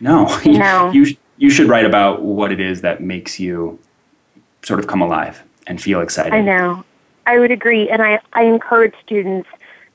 [0.01, 0.39] No.
[0.45, 0.91] No.
[0.91, 1.17] you, you
[1.49, 3.79] should write about what it is that makes you
[4.63, 6.33] sort of come alive and feel excited.
[6.33, 6.83] I know.
[7.25, 7.89] I would agree.
[7.89, 9.47] And I, I encourage students,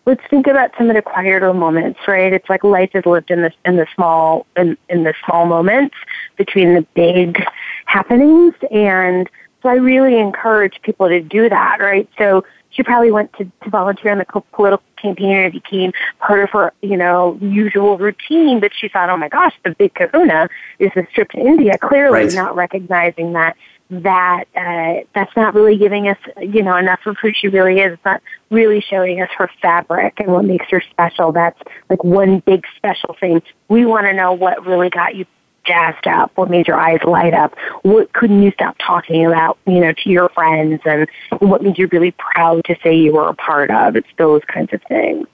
[0.07, 2.33] let's think about some of the quieter moments, right?
[2.33, 5.97] It's like life is lived in the, in the small, in, in the small moments
[6.37, 7.43] between the big
[7.87, 8.55] happenings.
[8.71, 9.29] And
[9.63, 12.09] so I really encourage people to do that, right?
[12.19, 16.41] So she probably went to, to volunteer in the political campaign and it became part
[16.41, 18.61] of her, you know, usual routine.
[18.61, 20.49] But she thought, oh my gosh, the big kahuna
[20.79, 21.79] is this trip to India.
[21.79, 22.35] Clearly right.
[22.35, 23.57] not recognizing that
[23.91, 27.93] that uh, that's not really giving us, you know, enough of who she really is.
[27.93, 31.33] It's not really showing us her fabric and what makes her special.
[31.33, 31.61] That's
[31.91, 33.43] like one big special thing.
[33.69, 35.27] We want to know what really got you
[35.65, 36.33] jazzed up?
[36.37, 37.55] What made your eyes light up?
[37.83, 41.09] What couldn't you stop talking about, you know, to your friends and
[41.39, 43.97] what made you really proud to say you were a part of?
[43.97, 45.27] It's those kinds of things.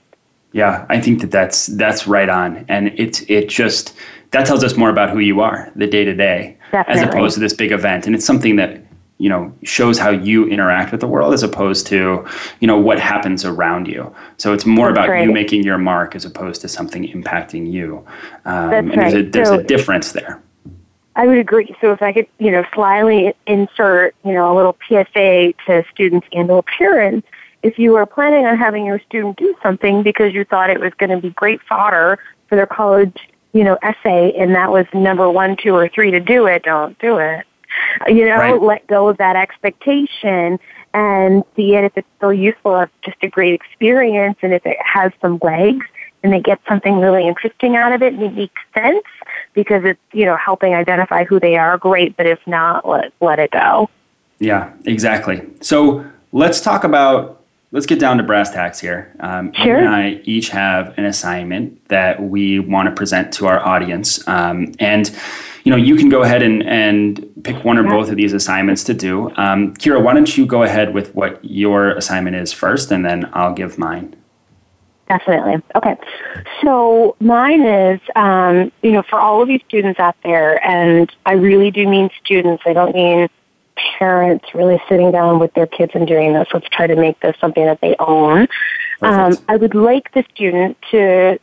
[0.51, 3.95] Yeah, I think that that's that's right on, and it it just
[4.31, 7.39] that tells us more about who you are, the day to day, as opposed to
[7.39, 8.07] this big event.
[8.07, 8.81] And it's something that
[9.19, 12.25] you know shows how you interact with the world as opposed to
[12.59, 15.25] you know what happens around you so it's more That's about right.
[15.25, 18.03] you making your mark as opposed to something impacting you
[18.45, 20.41] um, and there's, a, there's so, a difference there
[21.15, 21.75] I would agree.
[21.81, 26.25] So if I could, you know, slyly insert, you know, a little PSA to students
[26.31, 27.27] and or parents,
[27.61, 30.93] if you are planning on having your student do something because you thought it was
[30.93, 33.17] going to be great fodder for their college,
[33.51, 36.97] you know, essay, and that was number one, two, or three to do it, don't
[36.99, 37.45] do it.
[38.07, 38.61] You know, right.
[38.61, 40.59] let go of that expectation
[40.93, 44.77] and see it if it's still useful, if just a great experience, and if it
[44.83, 45.85] has some legs
[46.23, 49.05] and they get something really interesting out of it and it makes sense
[49.53, 53.39] because it's, you know, helping identify who they are, great, but if not, let, let
[53.39, 53.89] it go.
[54.39, 55.45] Yeah, exactly.
[55.61, 57.38] So let's talk about,
[57.71, 59.15] let's get down to brass tacks here.
[59.19, 59.77] Um, sure.
[59.77, 64.27] and I each have an assignment that we want to present to our audience.
[64.27, 65.15] Um, and
[65.63, 68.83] you know, you can go ahead and, and pick one or both of these assignments
[68.85, 69.29] to do.
[69.35, 73.29] Um, Kira, why don't you go ahead with what your assignment is first, and then
[73.33, 74.15] I'll give mine.
[75.09, 75.61] Definitely.
[75.75, 75.97] Okay.
[76.63, 81.33] So mine is, um, you know, for all of you students out there, and I
[81.33, 82.63] really do mean students.
[82.65, 83.27] I don't mean
[83.97, 86.47] parents really sitting down with their kids and doing this.
[86.53, 88.47] Let's try to make this something that they own.
[89.01, 91.39] Um, I would like the student to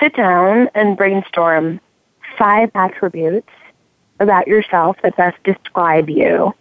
[0.00, 1.80] sit down and brainstorm
[2.36, 3.48] five attributes
[4.20, 6.54] about yourself that best describe you.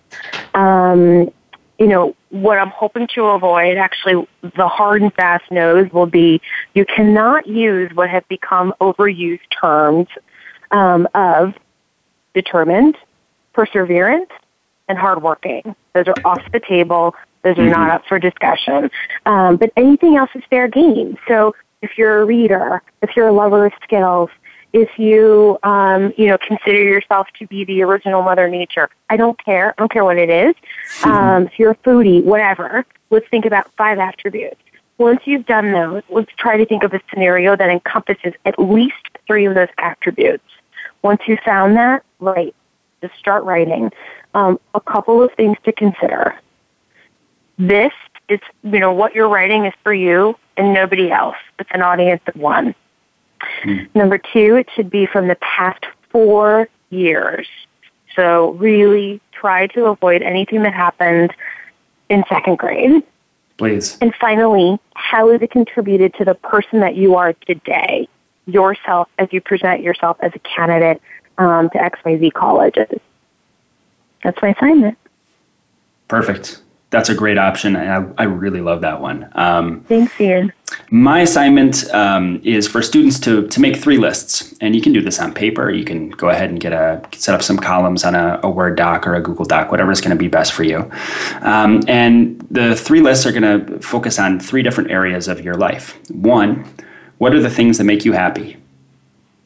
[0.53, 1.31] Um,
[1.79, 6.41] you know, what I'm hoping to avoid, actually, the hard and fast nose will be
[6.73, 10.07] you cannot use what have become overused terms
[10.71, 11.53] um, of
[12.33, 12.97] determined,
[13.53, 14.29] perseverance,
[14.87, 15.75] and hardworking.
[15.93, 17.15] Those are off the table.
[17.43, 17.71] Those are mm-hmm.
[17.71, 18.89] not up for discussion.
[19.25, 21.17] Um, but anything else is fair game.
[21.27, 24.29] So if you're a reader, if you're a lover of skills,
[24.73, 28.89] if you, um, you know, consider yourself to be the original Mother Nature.
[29.09, 29.73] I don't care.
[29.77, 30.55] I don't care what it is.
[30.99, 31.09] Mm-hmm.
[31.09, 32.85] Um, if you're a foodie, whatever.
[33.09, 34.59] Let's think about five attributes.
[34.97, 38.95] Once you've done those, let's try to think of a scenario that encompasses at least
[39.27, 40.43] three of those attributes.
[41.01, 42.55] Once you've found that, right,
[43.07, 43.91] just start writing.
[44.33, 46.35] Um, a couple of things to consider.
[47.57, 47.93] This
[48.27, 51.37] is, you know, what you're writing is for you and nobody else.
[51.59, 52.75] It's an audience of one.
[53.63, 53.93] Mm.
[53.95, 57.47] Number two, it should be from the past four years.
[58.15, 61.33] So really try to avoid anything that happened
[62.09, 63.03] in second grade.
[63.57, 63.97] Please.
[64.01, 68.07] And finally, how has it contributed to the person that you are today,
[68.47, 71.01] yourself, as you present yourself as a candidate
[71.37, 72.99] um, to XYZ colleges?
[74.23, 74.97] That's my assignment.
[76.07, 76.61] Perfect
[76.95, 79.29] that's a great option, I, I really love that one.
[79.33, 80.53] Um, Thanks, Ian.
[80.91, 85.01] My assignment um, is for students to to make three lists, and you can do
[85.01, 85.69] this on paper.
[85.69, 88.77] You can go ahead and get a set up some columns on a, a Word
[88.77, 90.89] doc or a Google Doc, whatever is going to be best for you.
[91.41, 95.55] Um, and the three lists are going to focus on three different areas of your
[95.55, 95.97] life.
[96.11, 96.65] One,
[97.17, 98.57] what are the things that make you happy?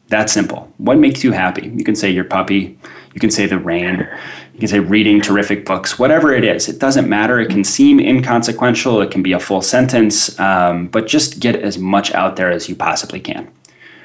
[0.10, 0.72] That's simple.
[0.78, 1.72] What makes you happy?
[1.76, 2.78] You can say your puppy.
[3.14, 4.07] You can say the rain.
[4.53, 6.68] You can say reading terrific books, whatever it is.
[6.68, 7.39] It doesn't matter.
[7.39, 9.01] It can seem inconsequential.
[9.01, 12.68] It can be a full sentence, um, but just get as much out there as
[12.68, 13.49] you possibly can.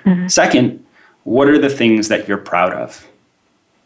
[0.04, 0.28] Mm-hmm.
[0.28, 0.84] Second,
[1.24, 3.06] what are the things that you're proud of?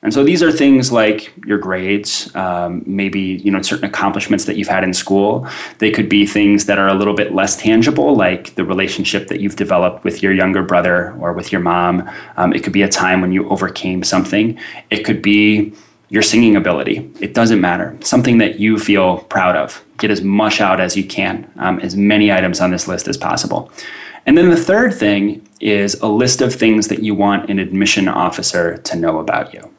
[0.00, 4.56] And so these are things like your grades, um, maybe you know certain accomplishments that
[4.56, 5.46] you've had in school.
[5.78, 9.40] They could be things that are a little bit less tangible, like the relationship that
[9.40, 12.08] you've developed with your younger brother or with your mom.
[12.36, 14.56] Um, it could be a time when you overcame something.
[14.90, 15.72] It could be
[16.10, 17.10] your singing ability.
[17.20, 17.96] It doesn't matter.
[18.00, 19.84] Something that you feel proud of.
[19.98, 23.16] Get as much out as you can, um, as many items on this list as
[23.16, 23.70] possible.
[24.26, 28.08] And then the third thing is a list of things that you want an admission
[28.08, 29.70] officer to know about you.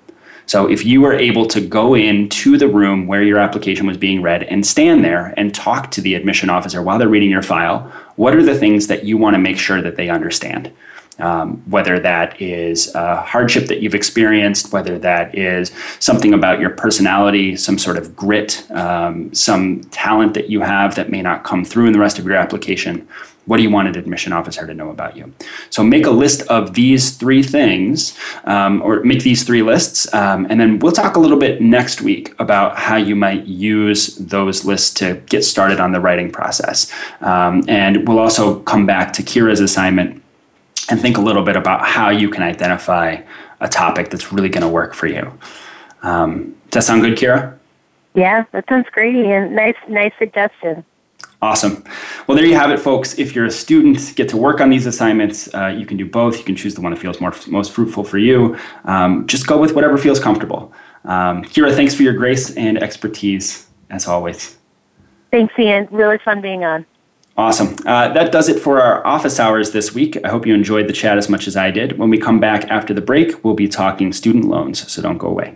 [0.50, 4.24] So if you were able to go into the room where your application was being
[4.24, 7.82] read and stand there and talk to the admission officer while they're reading your file,
[8.16, 10.72] what are the things that you want to make sure that they understand?
[11.20, 16.72] Um, whether that is a hardship that you've experienced, whether that is something about your
[16.72, 21.64] personality, some sort of grit, um, some talent that you have that may not come
[21.64, 23.08] through in the rest of your application.
[23.50, 25.34] What do you want an admission officer to know about you?
[25.72, 30.46] So make a list of these three things, um, or make these three lists, um,
[30.52, 34.66] and then we'll talk a little bit next week about how you might use those
[34.66, 36.94] lists to get started on the writing process.
[37.22, 40.22] Um, and we'll also come back to Kira's assignment
[40.92, 43.18] and think a little bit about how you can identify
[43.62, 45.34] a topic that's really going to work for you.
[46.04, 47.58] Um, does that sound good, Kira?
[48.14, 50.86] Yeah, that sounds great, and nice, nice suggestion.
[51.42, 51.86] Awesome.
[52.28, 53.18] Well, there you have it, folks.
[53.18, 55.54] If you're a student, get to work on these assignments.
[55.54, 56.38] Uh, you can do both.
[56.38, 58.58] You can choose the one that feels more, most fruitful for you.
[58.84, 60.74] Um, just go with whatever feels comfortable.
[61.06, 64.58] Um, Kira, thanks for your grace and expertise, as always.
[65.32, 65.88] Thanks, Ian.
[65.92, 66.86] Really fun being on.
[67.38, 67.74] Awesome.
[67.86, 70.18] Uh, that does it for our office hours this week.
[70.26, 71.98] I hope you enjoyed the chat as much as I did.
[71.98, 75.28] When we come back after the break, we'll be talking student loans, so don't go
[75.28, 75.56] away.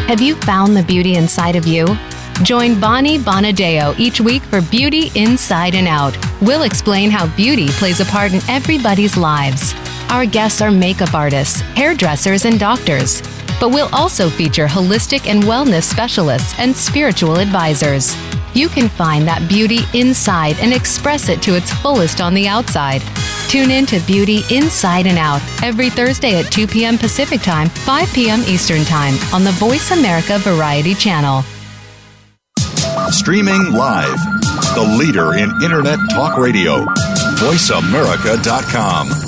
[0.08, 1.86] Have you found the beauty inside of you?
[2.42, 6.16] Join Bonnie Bonadeo each week for Beauty Inside and Out.
[6.40, 9.74] We'll explain how beauty plays a part in everybody's lives.
[10.08, 13.20] Our guests are makeup artists, hairdressers, and doctors.
[13.60, 18.16] But we'll also feature holistic and wellness specialists and spiritual advisors.
[18.54, 23.02] You can find that beauty inside and express it to its fullest on the outside.
[23.48, 26.98] Tune in to Beauty Inside and Out every Thursday at 2 p.m.
[26.98, 28.40] Pacific Time, 5 p.m.
[28.46, 31.42] Eastern Time on the Voice America Variety Channel.
[33.10, 34.18] Streaming live,
[34.74, 36.84] the leader in Internet Talk Radio,
[37.36, 39.27] voiceamerica.com.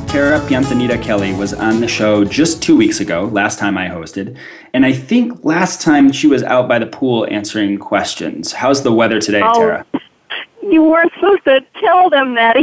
[0.11, 4.37] Tara Piantanita Kelly was on the show just two weeks ago, last time I hosted.
[4.73, 8.51] And I think last time she was out by the pool answering questions.
[8.51, 9.85] How's the weather today, oh, Tara?
[10.61, 12.57] You weren't supposed to tell them that.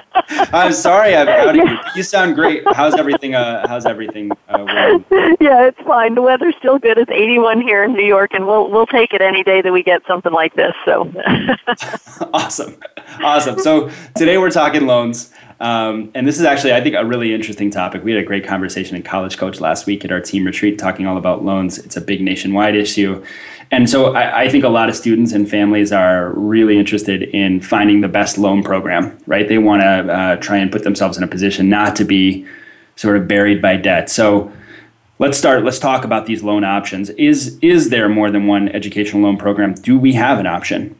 [0.28, 1.78] I'm sorry, outing you.
[1.96, 2.62] You sound great.
[2.74, 3.34] How's everything?
[3.34, 4.30] Uh, how's everything?
[4.48, 4.98] Uh,
[5.40, 6.14] yeah, it's fine.
[6.14, 6.96] The weather's still good.
[6.96, 9.82] It's 81 here in New York, and we'll we'll take it any day that we
[9.82, 10.74] get something like this.
[10.84, 11.10] So
[12.32, 12.76] awesome,
[13.20, 13.58] awesome.
[13.58, 15.32] So today we're talking loans.
[15.60, 18.04] Um, and this is actually, I think, a really interesting topic.
[18.04, 21.06] We had a great conversation in College Coach last week at our team retreat talking
[21.06, 21.78] all about loans.
[21.78, 23.24] It's a big nationwide issue.
[23.70, 27.60] And so I, I, think a lot of students and families are really interested in
[27.60, 29.46] finding the best loan program, right?
[29.46, 32.46] They want to uh, try and put themselves in a position not to be
[32.96, 34.08] sort of buried by debt.
[34.08, 34.50] So
[35.18, 37.10] let's start, let's talk about these loan options.
[37.10, 39.74] Is, is there more than one educational loan program?
[39.74, 40.96] Do we have an option?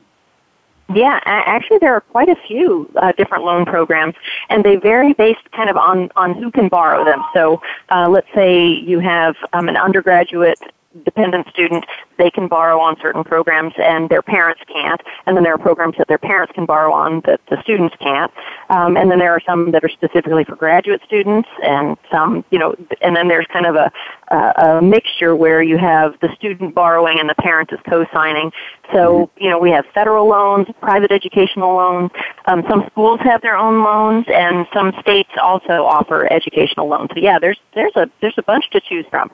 [0.95, 4.15] Yeah, actually, there are quite a few uh, different loan programs,
[4.49, 7.23] and they vary based kind of on on who can borrow them.
[7.35, 7.61] So,
[7.91, 10.59] uh, let's say you have um, an undergraduate
[11.05, 11.85] dependent student,
[12.17, 15.01] they can borrow on certain programs and their parents can't.
[15.27, 18.33] And then there are programs that their parents can borrow on that the students can't.
[18.71, 22.59] Um, and then there are some that are specifically for graduate students and some, you
[22.59, 23.93] know, and then there's kind of a,
[24.29, 28.51] a, a mixture where you have the student borrowing and the parent is co-signing.
[28.93, 29.45] So, mm-hmm.
[29.45, 32.11] you know, we have federal loans, private educational loans.
[32.47, 37.11] Um, some schools have their own loans and some states also offer educational loans.
[37.15, 39.31] So yeah, there's, there's a, there's a bunch to choose from.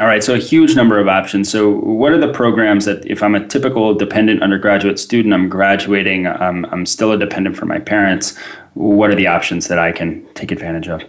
[0.00, 1.50] All right, so a huge number of options.
[1.50, 6.26] So, what are the programs that, if I'm a typical dependent undergraduate student, I'm graduating,
[6.26, 8.34] um, I'm still a dependent for my parents,
[8.72, 11.02] what are the options that I can take advantage of?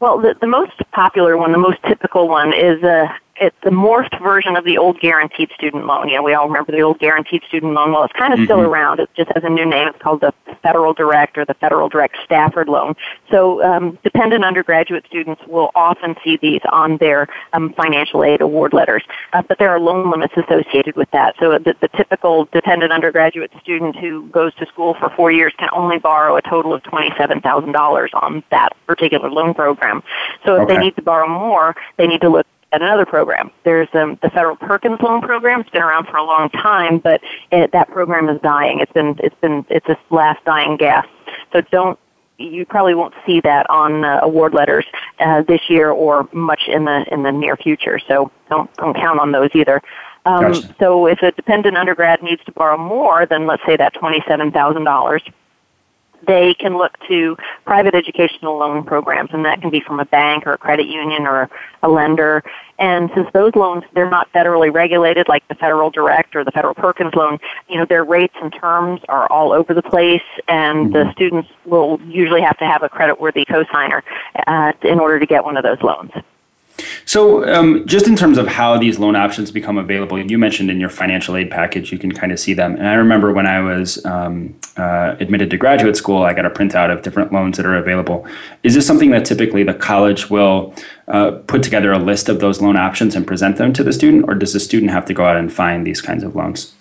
[0.00, 3.08] Well, the, the most popular one, the most typical one is a
[3.40, 6.08] it's the morphed version of the old guaranteed student loan.
[6.08, 7.92] You know, we all remember the old guaranteed student loan.
[7.92, 8.46] Well, it's kind of mm-hmm.
[8.46, 9.00] still around.
[9.00, 9.88] It just has a new name.
[9.88, 10.32] It's called the
[10.62, 12.94] Federal Direct or the Federal Direct Stafford Loan.
[13.30, 18.72] So, um, dependent undergraduate students will often see these on their um, financial aid award
[18.72, 21.34] letters, uh, but there are loan limits associated with that.
[21.38, 25.68] So, the, the typical dependent undergraduate student who goes to school for four years can
[25.72, 30.02] only borrow a total of twenty-seven thousand dollars on that particular loan program.
[30.44, 30.74] So, if okay.
[30.74, 33.50] they need to borrow more, they need to look at another program.
[33.64, 35.60] There's um, the federal Perkins loan program.
[35.60, 38.80] It's been around for a long time, but it, that program is dying.
[38.80, 41.08] It's been it's been it's this last dying gasp.
[41.52, 41.98] So don't
[42.38, 44.86] you probably won't see that on uh, award letters
[45.18, 47.98] uh, this year or much in the in the near future.
[47.98, 49.82] So don't don't count on those either.
[50.26, 50.74] Um, gotcha.
[50.78, 54.52] So if a dependent undergrad needs to borrow more than let's say that twenty seven
[54.52, 55.22] thousand dollars,
[56.26, 60.46] they can look to private educational loan programs, and that can be from a bank
[60.46, 61.48] or a credit union or
[61.82, 62.42] a lender.
[62.78, 66.74] And since those loans, they're not federally regulated like the Federal Direct or the Federal
[66.74, 67.38] Perkins loan,
[67.68, 70.92] you know, their rates and terms are all over the place, and mm-hmm.
[70.92, 74.02] the students will usually have to have a credit-worthy cosigner
[74.46, 76.12] uh, in order to get one of those loans.
[77.08, 80.78] So, um, just in terms of how these loan options become available, you mentioned in
[80.78, 82.76] your financial aid package, you can kind of see them.
[82.76, 86.50] And I remember when I was um, uh, admitted to graduate school, I got a
[86.50, 88.26] printout of different loans that are available.
[88.62, 90.74] Is this something that typically the college will
[91.06, 94.26] uh, put together a list of those loan options and present them to the student,
[94.28, 96.74] or does the student have to go out and find these kinds of loans?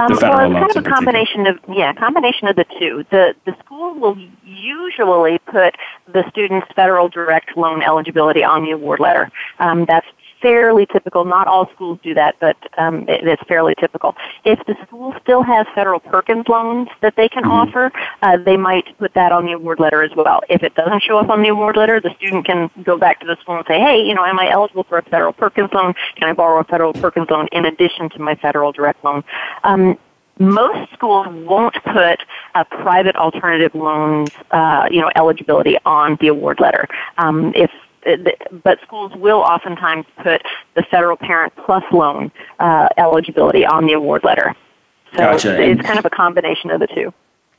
[0.00, 3.04] Um, well, it's kind of a combination of yeah, combination of the two.
[3.10, 5.76] The the school will usually put
[6.10, 9.30] the student's federal direct loan eligibility on the award letter.
[9.58, 10.06] Um, that's
[10.40, 11.24] fairly typical.
[11.24, 14.16] Not all schools do that, but um, it, it's fairly typical.
[14.44, 17.52] If the school still has federal Perkins loans that they can mm-hmm.
[17.52, 20.40] offer, uh, they might put that on the award letter as well.
[20.48, 23.26] If it doesn't show up on the award letter, the student can go back to
[23.26, 25.94] the school and say, "Hey, you know, am I eligible for a federal Perkins loan?
[26.16, 29.24] Can I borrow a federal Perkins loan in addition to my federal direct loan?"
[29.64, 29.98] Um,
[30.38, 32.24] most schools won't put
[32.54, 36.88] uh, private alternative loans, uh, you know, eligibility on the award letter.
[37.18, 37.70] Um, if
[38.64, 40.42] but schools will oftentimes put
[40.74, 44.54] the federal parent plus loan uh, eligibility on the award letter.
[45.12, 45.60] So gotcha.
[45.60, 47.12] it's, it's kind of a combination of the two.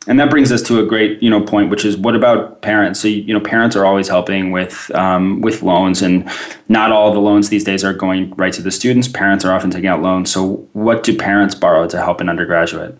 [0.07, 2.99] And that brings us to a great, you know, point, which is what about parents?
[2.99, 6.27] So, you know, parents are always helping with um, with loans, and
[6.69, 9.07] not all the loans these days are going right to the students.
[9.07, 10.31] Parents are often taking out loans.
[10.31, 12.97] So, what do parents borrow to help an undergraduate?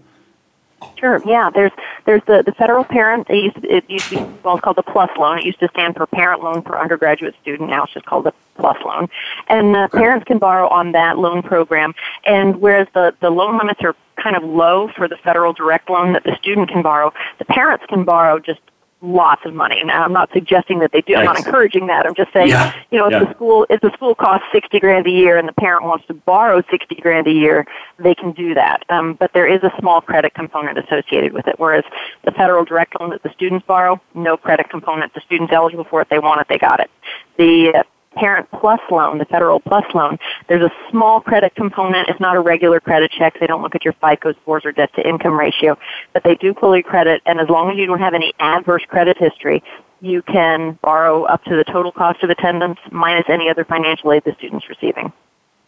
[1.01, 1.19] Sure.
[1.25, 1.49] Yeah.
[1.49, 1.71] There's
[2.05, 3.27] there's the, the federal parent.
[3.27, 5.39] It used, to, it used to be well, it's called the PLUS loan.
[5.39, 7.71] It used to stand for Parent Loan for Undergraduate Student.
[7.71, 9.09] Now it's just called the PLUS loan.
[9.47, 11.95] And uh, parents can borrow on that loan program.
[12.23, 16.13] And whereas the the loan limits are kind of low for the federal direct loan
[16.13, 18.61] that the student can borrow, the parents can borrow just
[19.01, 19.83] lots of money.
[19.83, 21.15] Now, I'm not suggesting that they do.
[21.15, 22.05] I'm not encouraging that.
[22.05, 22.73] I'm just saying, yeah.
[22.91, 23.23] you know, if yeah.
[23.23, 26.13] the school if the school costs sixty grand a year and the parent wants to
[26.13, 27.65] borrow sixty grand a year,
[27.97, 28.83] they can do that.
[28.89, 31.55] Um, but there is a small credit component associated with it.
[31.57, 31.83] Whereas
[32.23, 35.13] the federal direct loan that the students borrow, no credit component.
[35.13, 36.09] The student's eligible for it.
[36.09, 36.47] They want it.
[36.47, 36.91] They got it.
[37.37, 37.83] The uh,
[38.15, 40.17] Parent Plus loan, the federal plus loan,
[40.49, 42.09] there's a small credit component.
[42.09, 43.39] It's not a regular credit check.
[43.39, 45.77] They don't look at your FICO scores or debt to income ratio,
[46.13, 47.21] but they do pull your credit.
[47.25, 49.63] And as long as you don't have any adverse credit history,
[50.01, 54.23] you can borrow up to the total cost of attendance minus any other financial aid
[54.25, 55.13] the student's receiving.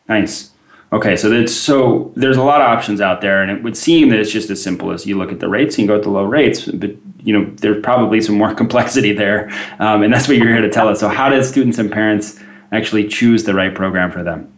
[0.09, 0.52] Nice.
[0.93, 4.09] Okay, so that's so there's a lot of options out there, and it would seem
[4.09, 6.11] that it's just as simple as you look at the rates and go with the
[6.11, 6.65] low rates.
[6.65, 6.91] But
[7.23, 10.69] you know, there's probably some more complexity there, um, and that's what you're here to
[10.69, 10.99] tell us.
[10.99, 12.39] So, how do students and parents
[12.71, 14.52] actually choose the right program for them?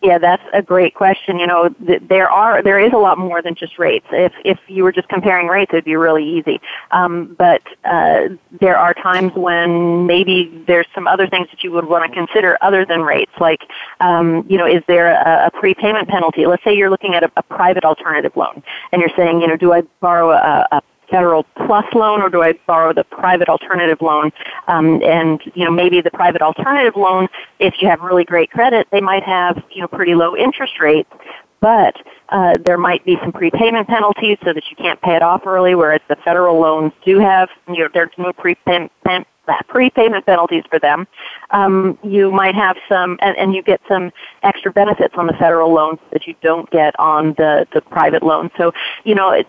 [0.00, 1.40] Yeah, that's a great question.
[1.40, 4.06] You know, th- there are there is a lot more than just rates.
[4.12, 6.60] If if you were just comparing rates, it'd be really easy.
[6.92, 8.28] Um, but uh,
[8.60, 12.56] there are times when maybe there's some other things that you would want to consider
[12.60, 13.32] other than rates.
[13.40, 13.62] Like,
[13.98, 16.46] um, you know, is there a, a prepayment penalty?
[16.46, 19.56] Let's say you're looking at a, a private alternative loan, and you're saying, you know,
[19.56, 24.00] do I borrow a, a federal plus loan or do I borrow the private alternative
[24.00, 24.32] loan?
[24.66, 27.28] Um, and you know maybe the private alternative loan,
[27.58, 31.10] if you have really great credit, they might have you know pretty low interest rates,
[31.60, 31.96] but
[32.30, 35.74] uh, there might be some prepayment penalties so that you can't pay it off early.
[35.74, 38.92] Whereas the federal loans do have you know there's no prepayment
[39.68, 41.06] prepayment penalties for them.
[41.50, 45.72] Um, you might have some, and, and you get some extra benefits on the federal
[45.72, 48.50] loans that you don't get on the, the private loan.
[48.56, 48.72] So,
[49.04, 49.48] you know, it's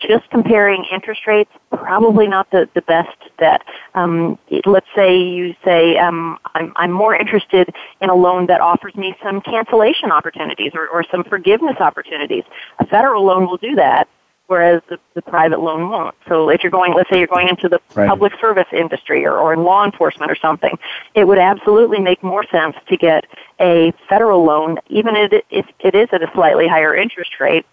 [0.00, 3.62] just comparing interest rates probably not the, the best bet.
[3.94, 8.94] Um, let's say you say um, I'm, I'm more interested in a loan that offers
[8.94, 12.44] me some cancellation opportunities or, or some forgiveness opportunities.
[12.78, 14.08] A federal loan will do that,
[14.46, 16.14] whereas the, the private loan won't.
[16.28, 18.08] So if you're going, let's say you're going into the right.
[18.08, 20.78] public service industry or, or in law enforcement or something,
[21.14, 23.26] it would absolutely make more sense to get
[23.60, 27.66] a federal loan, even if it is at a slightly higher interest rate,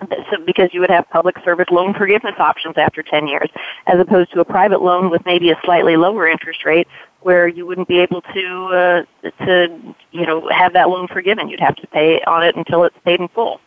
[0.00, 3.48] so because you would have public service loan forgiveness options after 10 years,
[3.86, 6.86] as opposed to a private loan with maybe a slightly lower interest rate
[7.20, 11.48] where you wouldn't be able to, uh, to, you know, have that loan forgiven.
[11.48, 13.60] You'd have to pay on it until it's paid in full.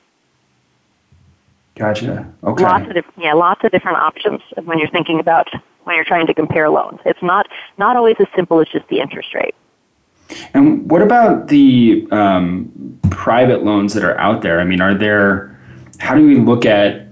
[1.76, 2.32] Gotcha.
[2.44, 2.64] Okay.
[2.64, 5.48] Lots of different, yeah, lots of different options when you're thinking about
[5.86, 7.00] when you're trying to compare loans.
[7.06, 9.56] It's not not always as simple as just the interest rate.
[10.54, 14.60] And what about the um, private loans that are out there?
[14.60, 15.59] I mean, are there
[16.00, 17.08] how do we look at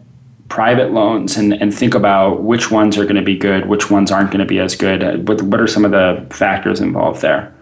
[0.49, 4.11] private loans and, and think about which ones are going to be good, which ones
[4.11, 5.27] aren't going to be as good?
[5.27, 7.53] What, what are some of the factors involved there?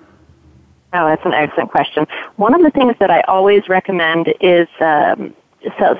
[0.93, 2.07] Oh, that's an excellent question.
[2.38, 5.34] One of the things that I always recommend is um,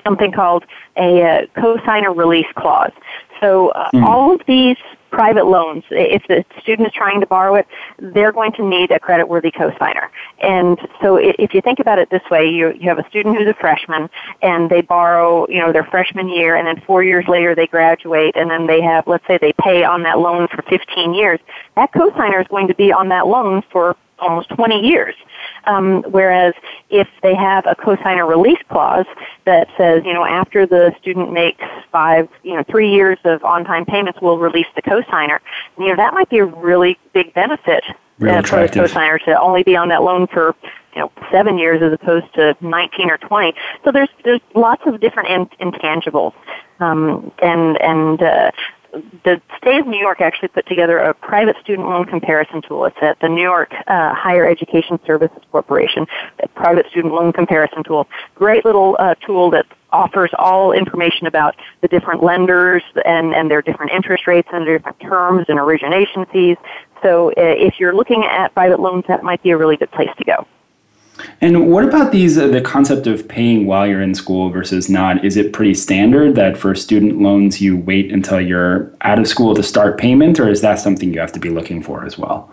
[0.04, 0.64] something called
[0.96, 2.94] a uh, cosigner release clause.
[3.42, 4.06] So uh, mm.
[4.06, 4.78] all of these
[5.16, 7.66] private loans, if the student is trying to borrow it,
[8.00, 10.10] they're going to need a creditworthy cosigner.
[10.42, 13.48] And so if you think about it this way, you, you have a student who's
[13.48, 14.10] a freshman
[14.42, 18.36] and they borrow, you know, their freshman year and then four years later they graduate
[18.36, 21.40] and then they have, let's say they pay on that loan for 15 years.
[21.78, 25.16] That cosigner is going to be on that loan for almost 20 years.
[25.68, 26.54] Um, whereas
[26.90, 29.06] if they have a cosigner release clause
[29.46, 33.86] that says, you know, after the student makes five, you know, three years of on-time
[33.86, 35.40] payments, we'll release the cosigner.
[35.78, 37.84] You know, that might be a really big benefit
[38.20, 40.56] really uh, for the cosigner to only be on that loan for
[40.94, 43.54] you know seven years as opposed to 19 or 20
[43.84, 46.34] so there's there's lots of different in, intangibles
[46.80, 48.52] um, and and uh,
[49.24, 52.86] the state of New York actually put together a private student loan comparison tool.
[52.86, 56.06] It's at the New York uh, Higher Education Services Corporation,
[56.44, 58.08] a private student loan comparison tool.
[58.36, 63.62] Great little uh, tool that offers all information about the different lenders and, and their
[63.62, 66.58] different interest rates and their different terms and origination fees.
[67.02, 70.10] So uh, if you're looking at private loans, that might be a really good place
[70.18, 70.48] to go.
[71.42, 75.24] And what about these uh, the concept of paying while you're in school versus not?
[75.24, 79.56] Is it pretty standard that for student loans you wait until you're out of school
[79.56, 82.52] to start payment, or is that something you have to be looking for as well?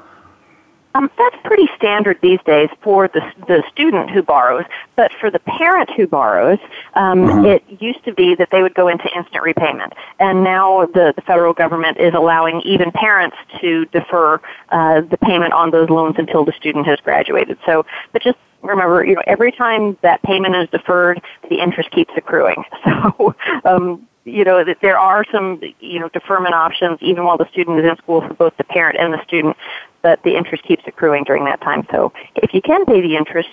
[0.95, 5.39] Um, that's pretty standard these days for the, the student who borrows, but for the
[5.39, 6.59] parent who borrows,
[6.95, 7.47] um, uh-huh.
[7.47, 9.95] it used to be that they would go into instant repayment.
[10.19, 15.55] And now the, the federal government is allowing even parents to defer uh, the payment
[15.55, 17.59] on those loans until the student has graduated.
[17.65, 22.13] So, but just remember, you know, every time that payment is deferred, the interest keeps
[22.17, 22.65] accruing.
[22.85, 23.35] So,
[23.65, 27.85] um, you know, there are some, you know, deferment options even while the student is
[27.85, 29.57] in school for both the parent and the student,
[30.03, 31.87] but the interest keeps accruing during that time.
[31.91, 33.49] So if you can pay the interest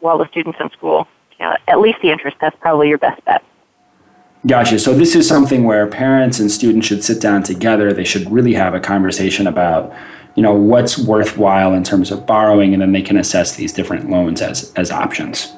[0.00, 1.08] while the student's in school,
[1.38, 3.42] you know, at least the interest, that's probably your best bet.
[4.46, 4.78] Gotcha.
[4.78, 7.92] So this is something where parents and students should sit down together.
[7.92, 9.92] They should really have a conversation about,
[10.34, 14.10] you know, what's worthwhile in terms of borrowing, and then they can assess these different
[14.10, 15.52] loans as as options.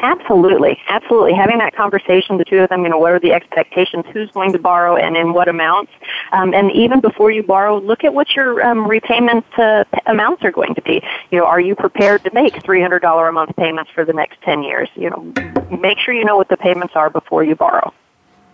[0.00, 1.32] Absolutely, absolutely.
[1.34, 4.04] Having that conversation, the two of them, you know, what are the expectations?
[4.12, 5.90] Who's going to borrow and in what amounts?
[6.30, 10.52] Um, and even before you borrow, look at what your um, repayment uh, amounts are
[10.52, 11.02] going to be.
[11.30, 14.12] You know, are you prepared to make three hundred dollar a month payments for the
[14.12, 14.88] next ten years?
[14.94, 15.32] You know,
[15.80, 17.92] make sure you know what the payments are before you borrow.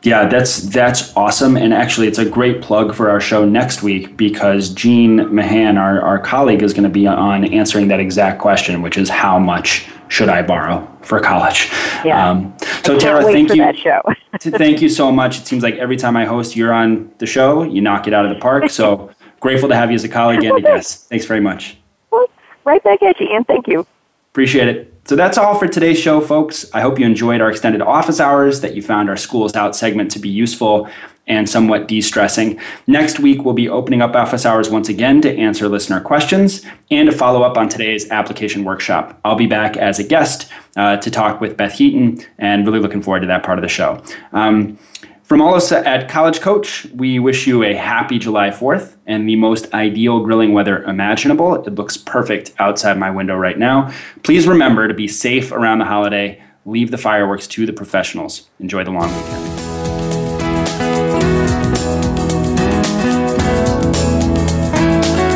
[0.05, 4.19] Yeah, that's that's awesome, and actually, it's a great plug for our show next week
[4.19, 8.83] because Jean Mahan, our, our colleague, is going to be on answering that exact question,
[8.83, 11.71] which is how much should I borrow for college?
[12.05, 12.31] Yeah.
[12.31, 13.57] Um, so Tara, thank you.
[13.57, 14.03] That show.
[14.39, 15.39] thank you so much.
[15.39, 17.63] It seems like every time I host, you're on the show.
[17.63, 18.69] You knock it out of the park.
[18.69, 21.09] So grateful to have you as a colleague and a guest.
[21.09, 21.79] Thanks very much.
[22.11, 22.29] Well,
[22.65, 23.45] right back at you, Ian.
[23.45, 23.87] Thank you.
[24.33, 24.94] Appreciate it.
[25.07, 26.65] So that's all for today's show, folks.
[26.73, 30.11] I hope you enjoyed our extended office hours, that you found our School's Out segment
[30.13, 30.89] to be useful
[31.27, 32.59] and somewhat de stressing.
[32.87, 37.11] Next week, we'll be opening up office hours once again to answer listener questions and
[37.11, 39.21] to follow up on today's application workshop.
[39.27, 43.03] I'll be back as a guest uh, to talk with Beth Heaton and really looking
[43.03, 44.03] forward to that part of the show.
[44.33, 44.79] Um,
[45.25, 49.27] from all of us at College Coach, we wish you a happy July 4th and
[49.27, 51.55] the most ideal grilling weather imaginable.
[51.67, 53.93] It looks perfect outside my window right now.
[54.23, 56.43] Please remember to be safe around the holiday.
[56.67, 58.49] Leave the fireworks to the professionals.
[58.61, 59.61] Enjoy the long weekend.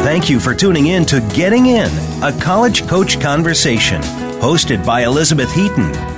[0.05, 1.91] Thank you for tuning in to Getting In,
[2.22, 4.03] a college coach conversation,
[4.41, 6.18] hosted by Elizabeth Heaton.